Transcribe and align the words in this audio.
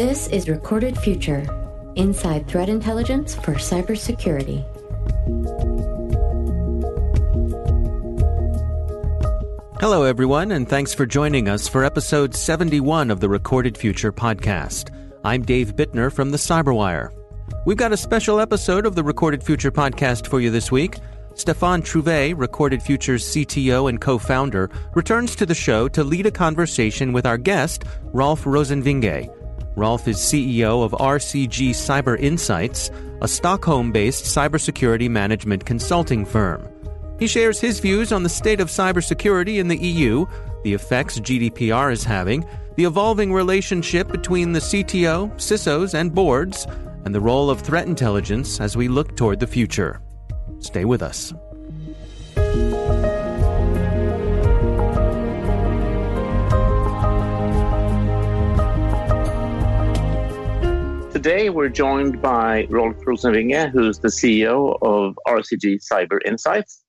This 0.00 0.28
is 0.28 0.48
Recorded 0.48 0.96
Future 0.96 1.44
Inside 1.94 2.48
Threat 2.48 2.70
Intelligence 2.70 3.34
for 3.34 3.56
Cybersecurity. 3.56 4.64
Hello, 9.78 10.04
everyone, 10.04 10.52
and 10.52 10.66
thanks 10.66 10.94
for 10.94 11.04
joining 11.04 11.50
us 11.50 11.68
for 11.68 11.84
episode 11.84 12.34
71 12.34 13.10
of 13.10 13.20
the 13.20 13.28
Recorded 13.28 13.76
Future 13.76 14.10
podcast. 14.10 14.88
I'm 15.22 15.42
Dave 15.42 15.76
Bittner 15.76 16.10
from 16.10 16.30
the 16.30 16.38
Cyberwire. 16.38 17.10
We've 17.66 17.76
got 17.76 17.92
a 17.92 17.96
special 17.98 18.40
episode 18.40 18.86
of 18.86 18.94
the 18.94 19.04
Recorded 19.04 19.44
Future 19.44 19.70
podcast 19.70 20.28
for 20.28 20.40
you 20.40 20.50
this 20.50 20.72
week. 20.72 20.96
Staffan 21.34 21.82
Truvé, 21.82 22.32
Recorded 22.34 22.82
Future's 22.82 23.22
CTO 23.34 23.90
and 23.90 24.00
co 24.00 24.16
founder, 24.16 24.70
returns 24.94 25.36
to 25.36 25.44
the 25.44 25.54
show 25.54 25.88
to 25.88 26.02
lead 26.02 26.24
a 26.24 26.30
conversation 26.30 27.12
with 27.12 27.26
our 27.26 27.36
guest, 27.36 27.84
Rolf 28.14 28.44
Rosenvinge. 28.44 29.30
Rolf 29.80 30.06
is 30.06 30.18
CEO 30.18 30.84
of 30.84 30.92
RCG 30.92 31.70
Cyber 31.70 32.20
Insights, 32.20 32.90
a 33.22 33.26
Stockholm 33.26 33.92
based 33.92 34.24
cybersecurity 34.24 35.08
management 35.08 35.64
consulting 35.64 36.26
firm. 36.26 36.68
He 37.18 37.26
shares 37.26 37.58
his 37.58 37.80
views 37.80 38.12
on 38.12 38.22
the 38.22 38.28
state 38.28 38.60
of 38.60 38.68
cybersecurity 38.68 39.58
in 39.58 39.68
the 39.68 39.78
EU, 39.78 40.26
the 40.64 40.74
effects 40.74 41.18
GDPR 41.18 41.90
is 41.94 42.04
having, 42.04 42.46
the 42.76 42.84
evolving 42.84 43.32
relationship 43.32 44.08
between 44.08 44.52
the 44.52 44.60
CTO, 44.60 45.32
CISOs, 45.36 45.94
and 45.94 46.14
boards, 46.14 46.66
and 47.06 47.14
the 47.14 47.20
role 47.20 47.48
of 47.48 47.62
threat 47.62 47.86
intelligence 47.86 48.60
as 48.60 48.76
we 48.76 48.86
look 48.86 49.16
toward 49.16 49.40
the 49.40 49.46
future. 49.46 50.02
Stay 50.58 50.84
with 50.84 51.00
us. 51.00 51.32
Today, 61.22 61.50
we're 61.50 61.68
joined 61.68 62.22
by 62.22 62.66
Rolf 62.70 62.96
Rosenvinge, 63.06 63.70
who's 63.72 63.98
the 63.98 64.08
CEO 64.08 64.78
of 64.80 65.18
RCG 65.28 65.80
Cyber 65.92 66.18
Insights. 66.24 66.82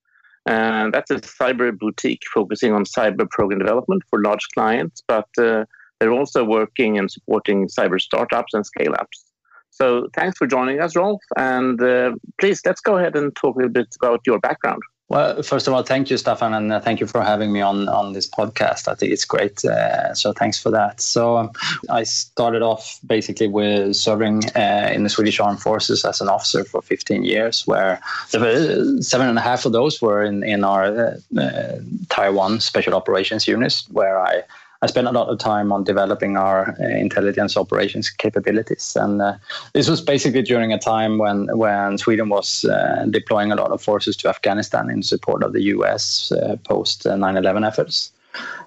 And 0.46 0.94
that's 0.94 1.12
a 1.12 1.16
cyber 1.16 1.78
boutique 1.78 2.22
focusing 2.34 2.72
on 2.72 2.86
cyber 2.86 3.30
program 3.30 3.60
development 3.60 4.04
for 4.10 4.22
large 4.22 4.48
clients, 4.54 5.04
but 5.06 5.28
uh, 5.38 5.66
they're 6.00 6.14
also 6.14 6.46
working 6.46 6.98
and 6.98 7.12
supporting 7.12 7.68
cyber 7.68 8.00
startups 8.00 8.54
and 8.54 8.66
scale 8.66 8.94
ups. 8.98 9.26
So 9.70 10.08
thanks 10.16 10.38
for 10.38 10.48
joining 10.48 10.80
us, 10.80 10.95
Rolf. 10.95 11.20
And 11.36 11.82
uh, 11.84 12.14
please, 12.40 12.62
let's 12.66 12.80
go 12.80 12.98
ahead 12.98 13.18
and 13.18 13.36
talk 13.36 13.56
a 13.56 13.58
little 13.58 13.73
bit 13.73 13.94
about 14.02 14.22
your 14.26 14.40
background. 14.40 14.82
Well, 15.12 15.44
first 15.44 15.67
of 15.67 15.73
all, 15.73 15.84
thank 15.84 16.09
you, 16.09 16.16
Staffan, 16.16 16.56
and 16.56 16.72
uh, 16.72 16.80
thank 16.80 17.02
you 17.02 17.06
for 17.06 17.22
having 17.22 17.52
me 17.52 17.59
on 17.59 17.90
on 17.90 18.14
this 18.14 18.30
podcast. 18.30 18.88
I 18.88 18.95
think 18.95 19.12
it's 19.12 19.26
great. 19.26 19.66
Uh, 19.66 20.16
so 20.16 20.31
thanks 20.31 20.58
for 20.58 20.72
that. 20.72 21.02
So 21.02 21.36
um, 21.36 21.52
I 21.90 22.04
started 22.04 22.62
off 22.62 22.98
basically 23.06 23.50
with 23.50 23.98
serving 23.98 24.45
uh, 24.56 24.89
in 24.95 25.04
the 25.04 25.09
Swedish 25.09 25.42
Armed 25.42 25.62
Forces 25.62 26.06
as 26.06 26.22
an 26.22 26.30
officer 26.30 26.64
for 26.64 26.82
15 26.82 27.26
years, 27.26 27.67
where 27.67 28.00
seven 28.30 29.28
and 29.28 29.38
a 29.38 29.42
half 29.42 29.66
of 29.66 29.73
those 29.73 30.02
were 30.02 30.23
in 30.23 30.44
in 30.44 30.64
our 30.64 30.86
uh, 30.86 31.17
uh, 31.38 31.80
Tier 32.09 32.32
One 32.32 32.62
Special 32.62 32.94
Operations 32.94 33.50
units, 33.50 33.89
where 33.89 34.17
I 34.17 34.44
I 34.84 34.88
spent 34.88 35.08
a 35.08 35.12
lot 35.12 35.28
of 35.30 35.38
time 35.38 35.72
on 35.72 35.84
developing 35.84 36.38
our 36.38 36.76
uh, 36.80 36.88
intelligence 36.88 37.56
operations 37.56 38.10
capabilities, 38.10 38.98
and 39.00 39.22
uh, 39.22 39.36
this 39.73 39.88
was 39.88 40.02
basically 40.02 40.42
during 40.42 40.73
a 40.73 40.80
time 40.80 41.20
when 41.20 41.56
when 41.56 42.00
Sweden 42.00 42.30
was 42.30 42.66
uh, 42.66 43.06
deploying 43.10 43.52
a 43.52 43.56
lot 43.56 43.72
of 43.72 43.82
forces 43.82 44.18
to 44.18 44.30
Afghanistan 44.30 44.90
in 44.90 45.04
support 45.04 45.44
of 45.44 45.54
the 45.54 45.62
U.S. 45.76 46.32
Post 46.64 47.04
9/11 47.04 47.68
efforts. 47.68 48.12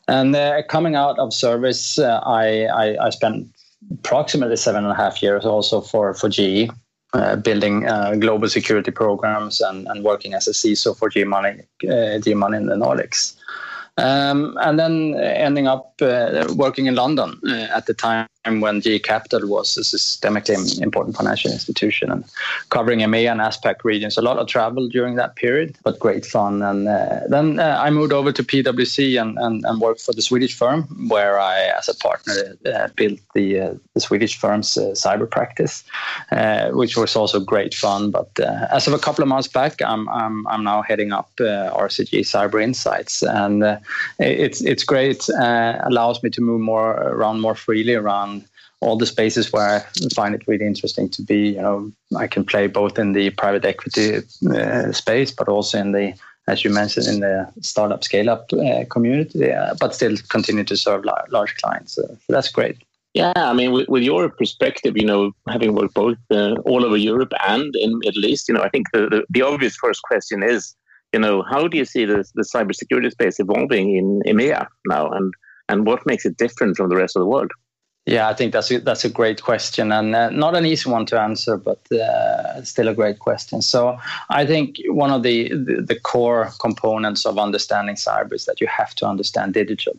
And 0.07 0.37
coming 0.69 0.95
out 0.95 1.19
of 1.19 1.33
service, 1.33 1.99
I, 1.99 2.67
I, 2.67 3.07
I 3.07 3.11
spent 3.11 3.49
approximately 3.91 4.57
seven 4.57 4.85
and 4.85 4.93
a 4.93 4.97
half 4.97 5.23
years 5.23 5.45
also 5.45 5.81
for 5.81 6.15
for 6.15 6.29
GE. 6.29 6.71
Uh, 7.15 7.37
building 7.37 7.87
uh, 7.87 8.17
global 8.17 8.49
security 8.49 8.91
programs 8.91 9.61
and, 9.61 9.87
and 9.87 10.03
working 10.03 10.35
as 10.35 10.49
a 10.49 10.51
CISO 10.51 10.99
for 10.99 11.09
GE 11.09 11.25
Money, 11.25 11.61
uh, 11.89 12.19
GE 12.19 12.35
Money 12.35 12.57
in 12.57 12.67
the 12.67 12.75
Nordics. 12.75 13.37
Um, 13.97 14.59
and 14.61 14.79
then 14.79 15.15
ending 15.15 15.69
up 15.69 15.95
uh, 16.03 16.53
working 16.57 16.87
in 16.87 16.97
London 16.97 17.41
uh, 17.47 17.69
at 17.75 17.87
the 17.87 17.95
time 17.95 18.27
when 18.45 18.81
GE 18.81 19.03
Capital 19.03 19.49
was 19.49 19.77
a 19.77 19.81
systemically 19.81 20.83
important 20.83 21.17
financial 21.17 21.51
institution 21.51 22.11
and 22.11 22.25
covering 22.71 23.01
EMEA 23.01 23.31
and 23.31 23.41
ASPAC 23.41 23.85
regions. 23.85 24.19
A 24.19 24.23
lot 24.23 24.39
of 24.39 24.49
travel 24.49 24.89
during 24.89 25.15
that 25.15 25.37
period, 25.37 25.77
but 25.83 25.99
great 25.99 26.27
fun. 26.27 26.63
And 26.63 26.89
uh, 26.89 27.21
then 27.29 27.59
uh, 27.59 27.81
I 27.81 27.91
moved 27.91 28.13
over 28.13 28.33
to 28.33 28.43
PwC 28.43 29.21
and, 29.21 29.39
and, 29.39 29.65
and, 29.65 29.81
worked 29.81 30.01
for 30.01 30.13
the 30.13 30.23
Swedish 30.23 30.57
firm, 30.57 30.83
where 31.09 31.39
I, 31.39 31.61
as 31.79 31.89
a 31.89 31.95
partner, 31.95 32.57
uh, 32.67 32.89
built 32.97 33.21
the, 33.35 33.61
uh, 33.61 33.75
the 33.95 34.01
Swedish 34.01 34.39
firm's 34.39 34.77
uh, 34.77 34.93
cyber 34.93 35.31
practice, 35.31 35.85
uh, 36.33 36.71
which 36.71 36.97
was 36.97 37.17
also 37.17 37.41
great 37.41 37.75
fun. 37.75 38.11
But 38.11 38.29
as 38.71 38.87
of 38.87 38.93
a 38.93 38.99
couple 38.99 39.23
of 39.23 39.29
months 39.29 39.49
back, 39.49 39.81
I'm, 39.81 40.09
I'm, 40.09 40.47
I'm 40.49 40.65
now 40.65 40.83
heading 40.83 41.13
up 41.13 41.31
RCG 41.37 42.21
Cyber 42.21 42.63
Insights. 42.63 43.23
And 43.23 43.81
it's, 44.19 44.61
it's 44.63 44.85
great, 44.85 45.29
allows 45.29 46.23
me 46.23 46.31
to 46.31 46.41
move 46.41 46.61
more 46.61 46.93
around 46.93 47.41
more 47.41 47.55
freely 47.55 47.95
around 47.95 48.45
all 48.85 48.97
the 48.97 49.07
spaces 49.07 49.53
where 49.53 49.69
I 49.69 50.09
find 50.15 50.35
it 50.35 50.47
really 50.47 50.67
interesting 50.67 51.09
to 51.11 51.23
be. 51.23 51.49
You 51.57 51.63
know, 51.63 51.93
I 52.17 52.27
can 52.27 52.45
play 52.45 52.67
both 52.67 52.99
in 52.99 53.13
the 53.13 53.31
private 53.31 53.65
equity 53.65 54.21
uh, 54.51 54.93
space, 54.93 55.31
but 55.31 55.49
also 55.49 55.79
in 55.79 55.93
the, 55.93 56.15
as 56.49 56.65
you 56.65 56.71
mentioned, 56.71 57.07
in 57.07 57.21
the 57.21 57.51
startup 57.63 58.05
scale 58.05 58.29
up 58.29 58.53
uh, 58.53 58.85
community, 58.91 59.51
uh, 59.51 59.75
but 59.81 59.95
still 59.95 60.17
continue 60.29 60.65
to 60.65 60.77
serve 60.77 61.05
large, 61.05 61.57
clients. 61.57 61.95
so 61.95 62.03
that's 62.29 62.51
great. 62.51 62.77
Yeah, 63.15 63.33
I 63.37 63.53
mean, 63.53 63.73
with, 63.73 63.89
with, 63.89 64.03
your 64.03 64.29
perspective, 64.29 64.97
you 64.97 65.07
know, 65.07 65.33
having 65.49 65.75
worked 65.75 65.95
both 65.95 66.19
uh, 66.33 66.57
all 66.65 66.85
over 66.85 66.97
Europe 66.97 67.33
and 67.47 67.75
in 67.77 68.01
Middle 68.01 68.25
East, 68.25 68.49
you 68.49 68.55
know, 68.55 68.63
I 68.63 68.69
think 68.69 68.91
the, 68.93 69.03
the, 69.09 69.25
the 69.31 69.43
obvious 69.43 69.77
first 69.77 70.03
question 70.03 70.43
is, 70.43 70.75
you 71.15 71.21
know, 71.21 71.43
how 71.53 71.69
do 71.69 71.79
you 71.79 71.85
see 71.85 72.05
the, 72.05 72.19
the 72.35 72.47
cybersecurity 72.55 73.11
space 73.13 73.39
evolving 73.39 73.97
in 73.97 74.07
EMEA 74.31 74.67
now, 74.95 75.05
and 75.17 75.33
and 75.71 75.87
what 75.87 76.01
makes 76.11 76.25
it 76.27 76.37
different 76.37 76.77
from 76.77 76.89
the 76.91 76.97
rest 76.97 77.17
of 77.17 77.21
the 77.21 77.31
world? 77.35 77.53
Yeah, 78.07 78.29
I 78.29 78.35
think 78.35 78.53
that's 78.53 78.71
a, 78.71 78.79
that's 78.81 79.05
a 79.05 79.09
great 79.09 79.41
question 79.41 79.91
and 79.91 80.15
uh, 80.15 80.29
not 80.29 80.55
an 80.55 80.67
easy 80.67 80.91
one 80.91 81.07
to 81.07 81.19
answer, 81.19 81.57
but 81.57 81.81
uh, 81.91 82.63
still 82.63 82.89
a 82.89 82.95
great 82.95 83.19
question. 83.19 83.63
So 83.63 83.97
I 84.29 84.45
think 84.45 84.77
one 84.89 85.11
of 85.11 85.23
the, 85.23 85.49
the, 85.49 85.77
the 85.81 85.99
core 85.99 86.51
components 86.61 87.25
of 87.25 87.39
understanding 87.39 87.95
cyber 87.95 88.35
is 88.35 88.45
that 88.45 88.61
you 88.61 88.67
have 88.67 88.95
to 88.97 89.07
understand 89.07 89.55
digital. 89.55 89.97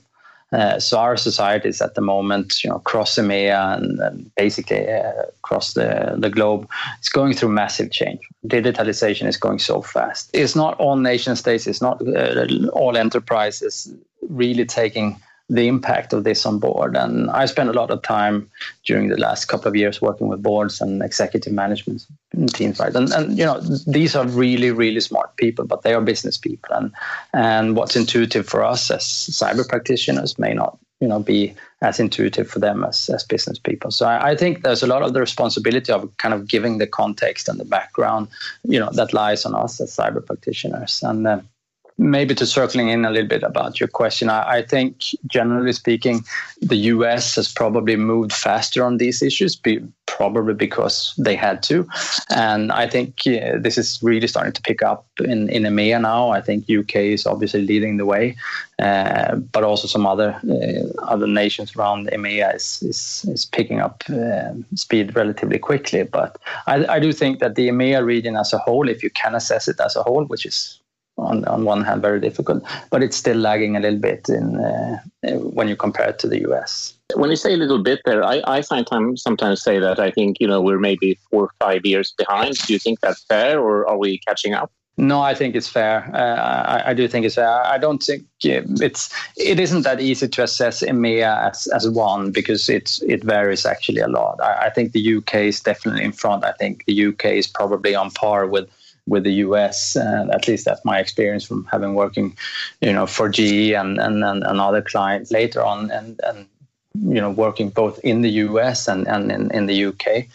Uh, 0.52 0.80
so 0.80 1.00
our 1.00 1.18
societies 1.18 1.82
at 1.82 1.96
the 1.96 2.02
moment, 2.02 2.64
you 2.64 2.70
know, 2.70 2.78
across 2.78 3.16
EMEA 3.16 3.78
and, 3.78 4.00
and 4.00 4.36
basically 4.36 4.88
uh, 4.88 5.24
across 5.40 5.74
the, 5.74 6.16
the 6.18 6.30
globe, 6.30 6.70
is 7.02 7.10
going 7.10 7.34
through 7.34 7.50
massive 7.50 7.92
change. 7.92 8.20
Digitalization 8.46 9.28
is 9.28 9.38
going 9.38 9.60
so 9.60 9.82
fast. 9.82 10.30
It's 10.34 10.56
not 10.56 10.80
all 10.80 10.96
nation 10.98 11.36
states, 11.36 11.68
it's 11.68 11.82
not 11.82 12.02
uh, 12.08 12.46
all 12.74 12.96
enterprises 12.96 13.92
really 14.30 14.66
taking 14.66 15.20
the 15.48 15.68
impact 15.68 16.12
of 16.12 16.24
this 16.24 16.46
on 16.46 16.58
board. 16.58 16.96
And 16.96 17.30
I 17.30 17.46
spent 17.46 17.70
a 17.70 17.74
lot 17.74 17.92
of 17.92 18.02
time 18.02 18.50
during 18.84 19.10
the 19.10 19.18
last 19.18 19.46
couple 19.46 19.68
of 19.68 19.76
years 19.76 20.02
working 20.02 20.28
with 20.28 20.42
boards 20.42 20.82
and 20.82 21.04
executive 21.04 21.54
management 21.54 22.06
teams, 22.48 22.80
right? 22.80 22.96
And, 22.96 23.12
and 23.14 23.38
you 23.38 23.46
know, 23.46 23.60
these 23.86 24.16
are 24.16 24.28
really, 24.28 24.72
really 24.72 25.00
smart 25.02 25.38
people, 25.38 25.66
but 25.66 25.84
they 25.84 25.94
are 25.94 26.02
business 26.02 26.38
people. 26.38 26.76
And 26.76 26.92
and 27.34 27.76
what's 27.76 27.96
intuitive 27.96 28.48
for 28.48 28.64
us 28.64 28.90
as 28.90 29.04
cyber 29.04 29.68
practitioners 29.68 30.40
may 30.40 30.54
not, 30.54 30.80
you 31.00 31.08
know, 31.08 31.20
be 31.20 31.54
as 31.82 32.00
intuitive 32.00 32.50
for 32.50 32.58
them 32.58 32.84
as, 32.84 33.08
as 33.10 33.24
business 33.24 33.60
people. 33.60 33.92
So 33.92 34.08
I, 34.08 34.32
I 34.32 34.36
think 34.36 34.64
there's 34.64 34.82
a 34.82 34.88
lot 34.88 35.04
of 35.04 35.14
the 35.14 35.20
responsibility 35.20 35.92
of 35.92 36.10
kind 36.18 36.34
of 36.34 36.48
giving 36.48 36.80
the 36.80 36.88
context 36.88 37.48
and 37.48 37.60
the 37.60 37.66
background, 37.66 38.30
you 38.64 38.80
know, 38.80 38.90
that 38.94 39.14
lies 39.14 39.46
on 39.46 39.54
us 39.54 39.80
as 39.80 39.96
cyber 39.96 40.26
practitioners. 40.26 41.02
And 41.04 41.28
uh, 41.28 41.42
maybe 41.98 42.36
to 42.36 42.46
circling 42.46 42.90
in 42.90 43.06
a 43.06 43.12
little 43.12 43.28
bit 43.28 43.44
about 43.44 43.80
your 43.80 43.88
question, 43.88 44.30
I, 44.30 44.58
I, 44.58 44.62
think 44.62 44.98
generally 45.28 45.72
speaking, 45.72 46.26
the 46.62 46.76
US 46.76 47.36
has 47.36 47.52
probably 47.52 47.96
moved 47.96 48.34
faster 48.34 48.84
on 48.84 48.98
these 48.98 49.22
issues, 49.22 49.56
be, 49.56 49.80
probably 50.06 50.54
because 50.54 51.14
they 51.18 51.36
had 51.36 51.64
to. 51.64 51.88
And 52.30 52.72
I 52.72 52.88
think 52.88 53.22
uh, 53.28 53.60
this 53.60 53.78
is 53.78 54.00
really 54.02 54.28
starting 54.28 54.54
to 54.54 54.62
pick 54.62 54.82
up 54.82 55.06
in, 55.20 55.50
in 55.50 55.64
EMEA 55.64 56.02
now. 56.02 56.30
I 56.30 56.42
think 56.42 56.70
UK 56.70 56.96
is 56.96 57.26
obviously 57.26 57.62
leading 57.62 57.98
the 57.98 58.06
way, 58.06 58.36
uh, 58.80 59.36
but 59.36 59.64
also 59.64 59.88
some 59.88 60.06
other 60.06 60.40
uh, 60.50 61.02
other 61.04 61.28
nations 61.28 61.76
around 61.76 62.08
EMEA 62.08 62.56
is, 62.56 62.84
is, 62.84 63.26
is 63.30 63.46
picking 63.46 63.80
up 63.80 64.04
uh, 64.10 64.54
speed 64.76 65.16
relatively 65.16 65.60
quickly. 65.60 66.04
But 66.04 66.38
I, 66.68 66.86
I 66.88 67.00
do 67.00 67.14
think 67.14 67.40
that 67.40 67.56
the 67.56 67.70
EMEA 67.70 68.04
region 68.06 68.36
as 68.36 68.52
a 68.54 68.58
whole, 68.58 68.90
if 68.90 69.02
you 69.02 69.10
can 69.10 69.34
assess 69.34 69.68
it 69.68 69.80
as 69.80 69.96
a 69.96 70.04
whole, 70.04 70.26
which 70.26 70.46
is 70.46 70.80
on, 71.18 71.46
on 71.46 71.64
one 71.64 71.84
hand 71.84 72.02
very 72.02 72.20
difficult, 72.20 72.64
but 72.90 73.02
it's 73.04 73.18
still 73.18 73.38
lagging 73.38 73.76
a 73.76 73.80
little 73.80 74.00
bit 74.00 74.28
in 74.30 74.60
uh, 74.60 75.00
when 75.40 75.68
you 75.68 75.76
compare 75.76 76.10
it 76.10 76.20
to 76.20 76.28
the 76.28 76.42
US. 76.50 76.94
When 77.16 77.30
you 77.30 77.36
say 77.36 77.54
a 77.54 77.58
little 77.58 77.82
bit 77.82 78.02
there, 78.06 78.24
I, 78.24 78.42
I 78.46 78.62
sometimes 78.62 79.22
sometimes 79.22 79.62
say 79.62 79.80
that 79.80 80.00
I 80.00 80.12
think 80.12 80.38
you 80.40 80.48
know 80.48 80.62
we're 80.62 80.80
maybe 80.80 81.18
four 81.30 81.44
or 81.44 81.52
five 81.60 81.86
years 81.86 82.14
behind. 82.18 82.56
Do 82.58 82.74
you 82.74 82.80
think 82.80 83.00
that's 83.00 83.24
fair, 83.24 83.60
or 83.60 83.88
are 83.88 83.98
we 83.98 84.20
catching 84.28 84.54
up? 84.54 84.72
No, 84.98 85.22
I 85.22 85.36
think 85.36 85.56
it's 85.56 85.68
fair. 85.68 86.10
Uh, 86.14 86.18
I, 86.18 86.92
I, 86.92 86.94
do 86.94 87.06
think 87.10 87.26
it's 87.26 87.36
fair. 87.36 87.50
I 87.66 87.78
don't 87.78 88.02
think 88.02 88.24
it's 88.42 89.14
it 89.36 89.60
isn't 89.60 89.82
that 89.82 90.00
easy 90.00 90.30
to 90.30 90.44
assess 90.44 90.82
EMEA 90.82 91.50
as, 91.50 91.68
as 91.68 91.90
one 91.90 92.32
because 92.32 92.70
it's 92.70 93.02
it 93.02 93.22
varies 93.22 93.66
actually 93.66 94.00
a 94.00 94.08
lot. 94.08 94.40
I, 94.42 94.68
I 94.68 94.70
think 94.70 94.94
the 94.94 95.18
UK 95.18 95.36
is 95.36 95.60
definitely 95.60 96.06
in 96.06 96.14
front. 96.14 96.46
I 96.46 96.54
think 96.54 96.86
the 96.86 97.08
UK 97.08 97.26
is 97.26 97.46
probably 97.46 97.94
on 97.94 98.10
par 98.12 98.48
with 98.48 98.70
with 99.08 99.24
the 99.24 99.34
US. 99.46 99.96
Uh, 99.96 100.28
at 100.34 100.48
least 100.48 100.66
that's 100.66 100.84
my 100.86 101.00
experience 101.00 101.44
from 101.44 101.66
having 101.66 101.94
working, 101.94 102.36
you 102.82 102.94
know, 102.94 103.06
for 103.06 103.30
GE 103.30 103.72
and 103.72 104.00
and, 104.00 104.24
and, 104.24 104.62
other 104.62 104.82
clients 104.82 105.32
later 105.32 105.64
on, 105.64 105.92
and 105.92 106.20
and 106.24 106.48
you 106.94 107.22
know 107.22 107.30
working 107.30 107.70
both 107.70 108.00
in 108.00 108.22
the 108.22 108.32
US 108.46 108.88
and 108.88 109.08
and 109.08 109.32
in, 109.32 109.52
in 109.52 109.66
the 109.68 109.86
UK. 109.86 110.26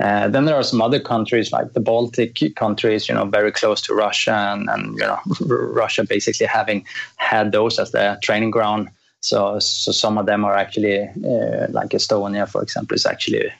Uh, 0.00 0.28
then 0.28 0.46
there 0.46 0.56
are 0.56 0.62
some 0.62 0.80
other 0.80 0.98
countries 0.98 1.52
like 1.52 1.74
the 1.74 1.80
Baltic 1.80 2.40
countries, 2.56 3.06
you 3.06 3.14
know, 3.14 3.26
very 3.26 3.52
close 3.52 3.82
to 3.82 3.94
Russia, 3.94 4.32
and, 4.32 4.70
and 4.70 4.98
you 4.98 5.06
know, 5.06 5.18
Russia 5.46 6.04
basically 6.04 6.46
having 6.46 6.86
had 7.16 7.52
those 7.52 7.78
as 7.78 7.90
their 7.92 8.18
training 8.22 8.50
ground. 8.50 8.88
So, 9.22 9.58
so 9.58 9.92
some 9.92 10.16
of 10.16 10.26
them 10.26 10.44
are 10.44 10.56
actually 10.56 11.02
uh, 11.02 11.66
like 11.70 11.90
Estonia, 11.90 12.48
for 12.48 12.62
example, 12.62 12.94
is 12.94 13.04
actually 13.04 13.52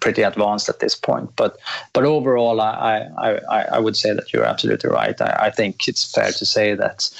pretty 0.00 0.22
advanced 0.22 0.70
at 0.70 0.80
this 0.80 0.94
point. 0.94 1.30
But 1.36 1.58
but 1.92 2.04
overall, 2.04 2.60
I 2.60 3.08
I, 3.18 3.62
I 3.76 3.78
would 3.78 3.96
say 3.96 4.14
that 4.14 4.32
you're 4.32 4.44
absolutely 4.44 4.88
right. 4.90 5.20
I, 5.20 5.36
I 5.46 5.50
think 5.50 5.86
it's 5.86 6.10
fair 6.10 6.32
to 6.32 6.46
say 6.46 6.74
that 6.74 7.10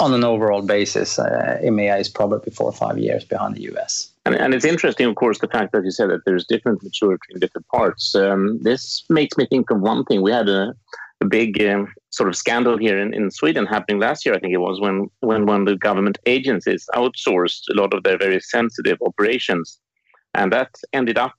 on 0.00 0.14
an 0.14 0.24
overall 0.24 0.62
basis, 0.62 1.18
uh, 1.18 1.58
EMEA 1.62 2.00
is 2.00 2.08
probably 2.08 2.50
four 2.50 2.66
or 2.66 2.72
five 2.72 2.98
years 2.98 3.22
behind 3.22 3.54
the 3.54 3.70
US. 3.74 4.10
And, 4.24 4.34
and 4.34 4.54
it's 4.54 4.64
interesting, 4.64 5.06
of 5.06 5.14
course, 5.14 5.38
the 5.38 5.48
fact 5.48 5.72
that 5.72 5.84
you 5.84 5.90
said 5.90 6.08
that 6.08 6.24
there's 6.24 6.46
different 6.46 6.82
maturity 6.82 7.26
in 7.30 7.40
different 7.40 7.68
parts. 7.68 8.14
Um, 8.14 8.58
this 8.62 9.04
makes 9.10 9.36
me 9.36 9.46
think 9.46 9.70
of 9.70 9.80
one 9.80 10.04
thing. 10.04 10.22
We 10.22 10.32
had 10.32 10.48
a, 10.48 10.74
a 11.20 11.26
big 11.26 11.62
um, 11.62 11.92
sort 12.10 12.28
of 12.28 12.36
scandal 12.36 12.76
here 12.76 12.98
in, 12.98 13.14
in 13.14 13.30
Sweden 13.30 13.66
happening 13.66 14.00
last 14.00 14.26
year, 14.26 14.34
I 14.34 14.40
think 14.40 14.52
it 14.52 14.58
was, 14.58 14.80
when, 14.80 15.08
when 15.20 15.46
one 15.46 15.60
of 15.60 15.66
the 15.66 15.76
government 15.76 16.18
agencies 16.26 16.86
outsourced 16.94 17.62
a 17.70 17.74
lot 17.74 17.94
of 17.94 18.02
their 18.02 18.18
very 18.18 18.40
sensitive 18.40 18.98
operations. 19.04 19.78
And 20.34 20.52
that 20.52 20.70
ended 20.92 21.18
up 21.18 21.34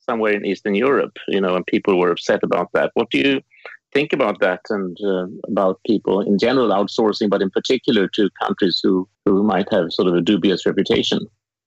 somewhere 0.00 0.32
in 0.32 0.44
Eastern 0.44 0.74
Europe, 0.74 1.16
you 1.28 1.40
know, 1.40 1.56
and 1.56 1.66
people 1.66 1.98
were 1.98 2.10
upset 2.10 2.40
about 2.42 2.68
that. 2.74 2.90
What 2.94 3.10
do 3.10 3.18
you 3.18 3.40
think 3.92 4.12
about 4.12 4.40
that 4.40 4.60
and 4.70 4.96
uh, 5.04 5.26
about 5.48 5.80
people 5.86 6.20
in 6.20 6.38
general 6.38 6.68
outsourcing, 6.68 7.28
but 7.28 7.42
in 7.42 7.50
particular 7.50 8.08
to 8.14 8.30
countries 8.42 8.80
who, 8.82 9.08
who 9.24 9.42
might 9.42 9.68
have 9.72 9.92
sort 9.92 10.08
of 10.08 10.14
a 10.14 10.20
dubious 10.20 10.64
reputation? 10.66 11.20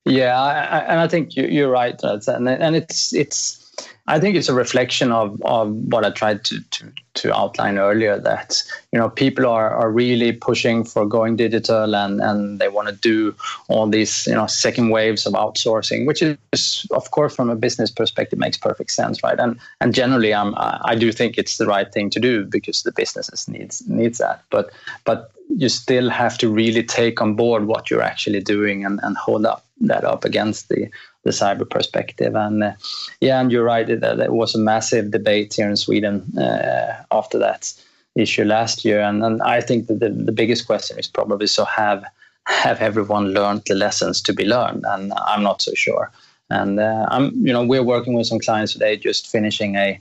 Yeah, 0.06 0.40
I, 0.40 0.80
and 0.80 1.00
I 1.00 1.08
think 1.08 1.36
you, 1.36 1.66
are 1.66 1.72
right, 1.72 1.98
and 2.04 2.50
and 2.50 2.76
it's 2.76 3.14
it's. 3.14 3.63
I 4.06 4.20
think 4.20 4.36
it's 4.36 4.50
a 4.50 4.54
reflection 4.54 5.14
of, 5.14 5.42
of 5.44 5.72
what 5.72 6.04
I 6.04 6.10
tried 6.10 6.44
to, 6.46 6.60
to, 6.60 6.92
to 7.14 7.34
outline 7.34 7.78
earlier 7.78 8.20
that 8.20 8.62
you 8.92 9.00
know 9.00 9.10
people 9.10 9.46
are, 9.46 9.70
are 9.70 9.90
really 9.90 10.34
pushing 10.34 10.84
for 10.84 11.06
going 11.06 11.38
digital 11.38 11.96
and, 11.96 12.20
and 12.20 12.60
they 12.60 12.68
want 12.68 12.90
to 12.90 12.96
do 12.96 13.34
all 13.70 13.88
these 13.88 14.28
you 14.28 14.34
know 14.34 14.46
second 14.46 14.90
waves 14.90 15.26
of 15.26 15.34
outsourcing, 15.34 16.06
which 16.06 16.22
is 16.22 16.86
of 16.92 17.12
course 17.12 17.34
from 17.34 17.50
a 17.50 17.56
business 17.56 17.90
perspective 17.90 18.38
makes 18.38 18.58
perfect 18.58 18.92
sense, 18.92 19.24
right? 19.24 19.40
And 19.40 19.58
and 19.80 19.96
generally, 19.96 20.34
I'm 20.34 20.54
I 20.58 20.96
do 20.96 21.14
think 21.14 21.38
it's 21.38 21.58
the 21.58 21.68
right 21.68 21.92
thing 21.92 22.10
to 22.10 22.20
do 22.20 22.44
because 22.44 22.84
the 22.84 22.92
businesses 22.92 23.48
needs 23.48 23.88
needs 23.88 24.18
that. 24.18 24.44
But 24.50 24.72
but 25.06 25.32
you 25.56 25.70
still 25.70 26.10
have 26.10 26.38
to 26.40 26.50
really 26.50 26.84
take 26.84 27.22
on 27.22 27.36
board 27.36 27.68
what 27.68 27.90
you're 27.90 28.02
actually 28.02 28.42
doing 28.42 28.84
and, 28.86 29.00
and 29.04 29.16
hold 29.18 29.46
up 29.46 29.66
that 29.82 30.04
up 30.04 30.26
against 30.26 30.70
the 30.70 30.90
the 31.24 31.32
cyber 31.32 31.70
perspective. 31.70 32.36
And 32.36 32.64
uh, 32.64 32.74
yeah, 33.22 33.40
and 33.40 33.52
you're 33.52 33.64
right. 33.64 33.88
There 33.88 34.32
was 34.32 34.56
a 34.56 34.60
massive 34.60 35.12
debate 35.12 35.54
here 35.54 35.70
in 35.70 35.78
Sweden 35.78 36.38
uh, 36.38 37.04
after 37.12 37.40
that 37.40 37.74
issue 38.16 38.44
last 38.44 38.86
year. 38.86 39.02
And, 39.02 39.24
and 39.24 39.42
I 39.42 39.62
think 39.62 39.88
that 39.88 40.00
the, 40.00 40.10
the 40.10 40.32
biggest 40.32 40.68
question 40.68 41.00
is 41.00 41.08
probably 41.08 41.48
so 41.48 41.66
have 41.66 42.04
have 42.46 42.82
everyone 42.82 43.34
learned 43.34 43.64
the 43.66 43.74
lessons 43.76 44.22
to 44.22 44.34
be 44.34 44.46
learned? 44.46 44.84
And 44.88 45.14
I'm 45.26 45.44
not 45.44 45.62
so 45.62 45.74
sure. 45.76 46.12
And 46.50 46.80
uh, 46.80 47.08
I'm, 47.10 47.32
you 47.36 47.54
know, 47.54 47.64
we're 47.66 47.84
working 47.84 48.14
with 48.14 48.28
some 48.28 48.40
clients 48.40 48.74
today, 48.74 48.98
just 48.98 49.28
finishing 49.28 49.76
a, 49.76 50.00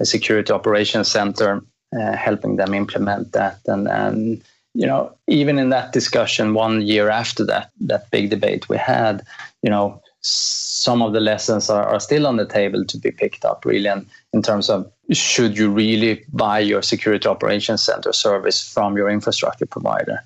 a 0.00 0.04
security 0.04 0.52
operations 0.52 1.10
center, 1.10 1.62
uh, 1.94 2.16
helping 2.16 2.56
them 2.56 2.74
implement 2.74 3.32
that. 3.32 3.60
And 3.66 3.86
and 3.88 4.42
you 4.74 4.86
know, 4.86 5.14
even 5.28 5.58
in 5.58 5.68
that 5.68 5.92
discussion 5.92 6.54
one 6.54 6.80
year 6.82 7.10
after 7.10 7.44
that 7.44 7.70
that 7.82 8.10
big 8.10 8.30
debate 8.30 8.68
we 8.68 8.78
had, 8.78 9.22
you 9.62 9.70
know, 9.70 10.01
some 10.22 11.02
of 11.02 11.12
the 11.12 11.20
lessons 11.20 11.68
are, 11.68 11.84
are 11.84 12.00
still 12.00 12.26
on 12.26 12.36
the 12.36 12.46
table 12.46 12.84
to 12.84 12.98
be 12.98 13.10
picked 13.10 13.44
up 13.44 13.64
really 13.64 13.88
and 13.88 14.06
in 14.32 14.42
terms 14.42 14.70
of 14.70 14.90
should 15.10 15.58
you 15.58 15.68
really 15.70 16.24
buy 16.32 16.58
your 16.58 16.82
security 16.82 17.28
operations 17.28 17.82
center 17.82 18.12
service 18.12 18.72
from 18.72 18.96
your 18.96 19.10
infrastructure 19.10 19.66
provider 19.66 20.22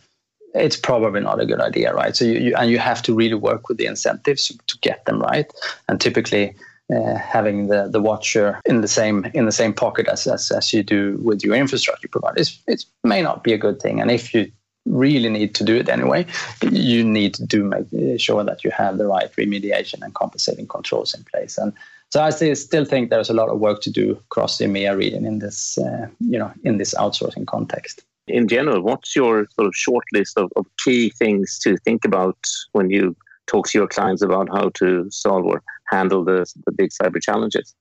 it's 0.56 0.76
probably 0.76 1.20
not 1.20 1.40
a 1.40 1.46
good 1.46 1.60
idea 1.60 1.92
right? 1.94 2.16
So 2.16 2.24
you, 2.24 2.38
you 2.38 2.56
and 2.56 2.70
you 2.70 2.78
have 2.78 3.02
to 3.02 3.14
really 3.14 3.34
work 3.34 3.68
with 3.68 3.78
the 3.78 3.86
incentives 3.86 4.48
to 4.48 4.78
get 4.80 5.04
them 5.04 5.20
right. 5.20 5.52
And 5.88 6.00
typically 6.00 6.54
uh, 6.94 7.16
having 7.16 7.66
the, 7.66 7.88
the 7.88 8.00
watcher 8.00 8.60
in 8.64 8.80
the 8.80 8.88
same 8.88 9.30
in 9.34 9.44
the 9.44 9.52
same 9.52 9.72
pocket 9.72 10.08
as, 10.08 10.26
as, 10.26 10.50
as 10.50 10.72
you 10.72 10.82
do 10.82 11.18
with 11.22 11.42
your 11.42 11.54
infrastructure 11.54 12.08
provider 12.08 12.42
it 12.68 12.84
may 13.02 13.22
not 13.22 13.42
be 13.42 13.52
a 13.52 13.58
good 13.58 13.80
thing. 13.80 14.00
And 14.00 14.10
if 14.10 14.32
you 14.32 14.50
really 14.86 15.28
need 15.28 15.54
to 15.56 15.64
do 15.64 15.76
it 15.76 15.88
anyway. 15.88 16.26
You 16.70 17.04
need 17.04 17.34
to 17.34 17.44
do 17.44 17.64
make 17.64 18.20
sure 18.20 18.44
that 18.44 18.64
you 18.64 18.70
have 18.70 18.98
the 18.98 19.06
right 19.06 19.30
remediation 19.32 20.02
and 20.02 20.14
compensating 20.14 20.66
controls 20.66 21.14
in 21.14 21.24
place. 21.24 21.58
And 21.58 21.72
so 22.10 22.22
I 22.22 22.30
still, 22.30 22.84
think 22.84 23.10
there's 23.10 23.30
a 23.30 23.34
lot 23.34 23.48
of 23.48 23.58
work 23.58 23.80
to 23.82 23.90
do 23.90 24.12
across 24.12 24.58
the 24.58 24.66
EMEA 24.66 24.96
region 24.96 25.26
in 25.26 25.40
this 25.40 25.78
uh, 25.78 26.06
you 26.20 26.38
know 26.38 26.52
in 26.64 26.78
this 26.78 26.94
outsourcing 26.94 27.46
context. 27.46 28.02
In 28.28 28.48
general 28.48 28.82
what's 28.82 29.14
your 29.14 29.46
sort 29.54 29.66
of 29.66 29.74
short 29.74 30.04
list 30.12 30.38
of, 30.38 30.50
of 30.56 30.66
key 30.84 31.10
things 31.10 31.58
to 31.60 31.76
think 31.78 32.04
about 32.04 32.38
when 32.72 32.90
you 32.90 33.16
talk 33.46 33.68
to 33.68 33.78
your 33.78 33.86
clients 33.86 34.22
about 34.22 34.48
how 34.48 34.70
to 34.70 35.08
solve 35.10 35.44
or 35.44 35.62
handle 35.88 36.24
the, 36.24 36.46
the 36.64 36.72
big 36.72 36.90
cyber 36.90 37.22
challenges. 37.22 37.74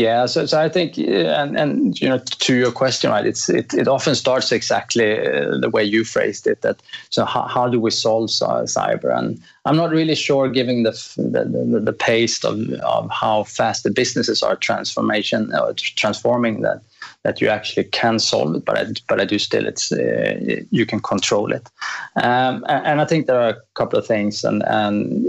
Yeah, 0.00 0.24
so, 0.24 0.46
so 0.46 0.58
I 0.58 0.70
think, 0.70 0.96
and, 0.96 1.58
and 1.58 2.00
you 2.00 2.08
know, 2.08 2.16
to 2.46 2.56
your 2.56 2.72
question, 2.72 3.10
right? 3.10 3.26
It's 3.26 3.50
it, 3.50 3.74
it 3.74 3.86
often 3.86 4.14
starts 4.14 4.50
exactly 4.50 5.18
uh, 5.18 5.58
the 5.58 5.68
way 5.68 5.84
you 5.84 6.04
phrased 6.04 6.46
it. 6.46 6.62
That 6.62 6.80
so 7.10 7.26
how, 7.26 7.42
how 7.42 7.68
do 7.68 7.78
we 7.78 7.90
solve 7.90 8.30
cyber? 8.30 9.14
And 9.14 9.38
I'm 9.66 9.76
not 9.76 9.90
really 9.90 10.14
sure, 10.14 10.48
given 10.48 10.84
the 10.84 10.92
the, 11.18 11.80
the, 11.84 11.92
pace 11.92 12.42
of, 12.44 12.70
of 12.80 13.10
how 13.10 13.44
fast 13.44 13.82
the 13.82 13.90
businesses 13.90 14.42
are 14.42 14.56
transformation 14.56 15.52
uh, 15.52 15.74
transforming 15.76 16.62
that 16.62 16.80
that 17.24 17.42
you 17.42 17.50
actually 17.50 17.84
can 17.84 18.18
solve 18.18 18.54
it. 18.54 18.64
But 18.64 18.78
I, 18.78 18.86
but 19.06 19.20
I 19.20 19.26
do 19.26 19.38
still, 19.38 19.66
it's 19.66 19.92
uh, 19.92 20.62
you 20.70 20.86
can 20.86 21.00
control 21.00 21.52
it. 21.52 21.68
Um, 22.16 22.64
and, 22.70 22.86
and 22.86 23.00
I 23.02 23.04
think 23.04 23.26
there 23.26 23.38
are 23.38 23.50
a 23.50 23.60
couple 23.74 23.98
of 23.98 24.06
things, 24.06 24.44
and 24.44 24.62
and 24.66 25.26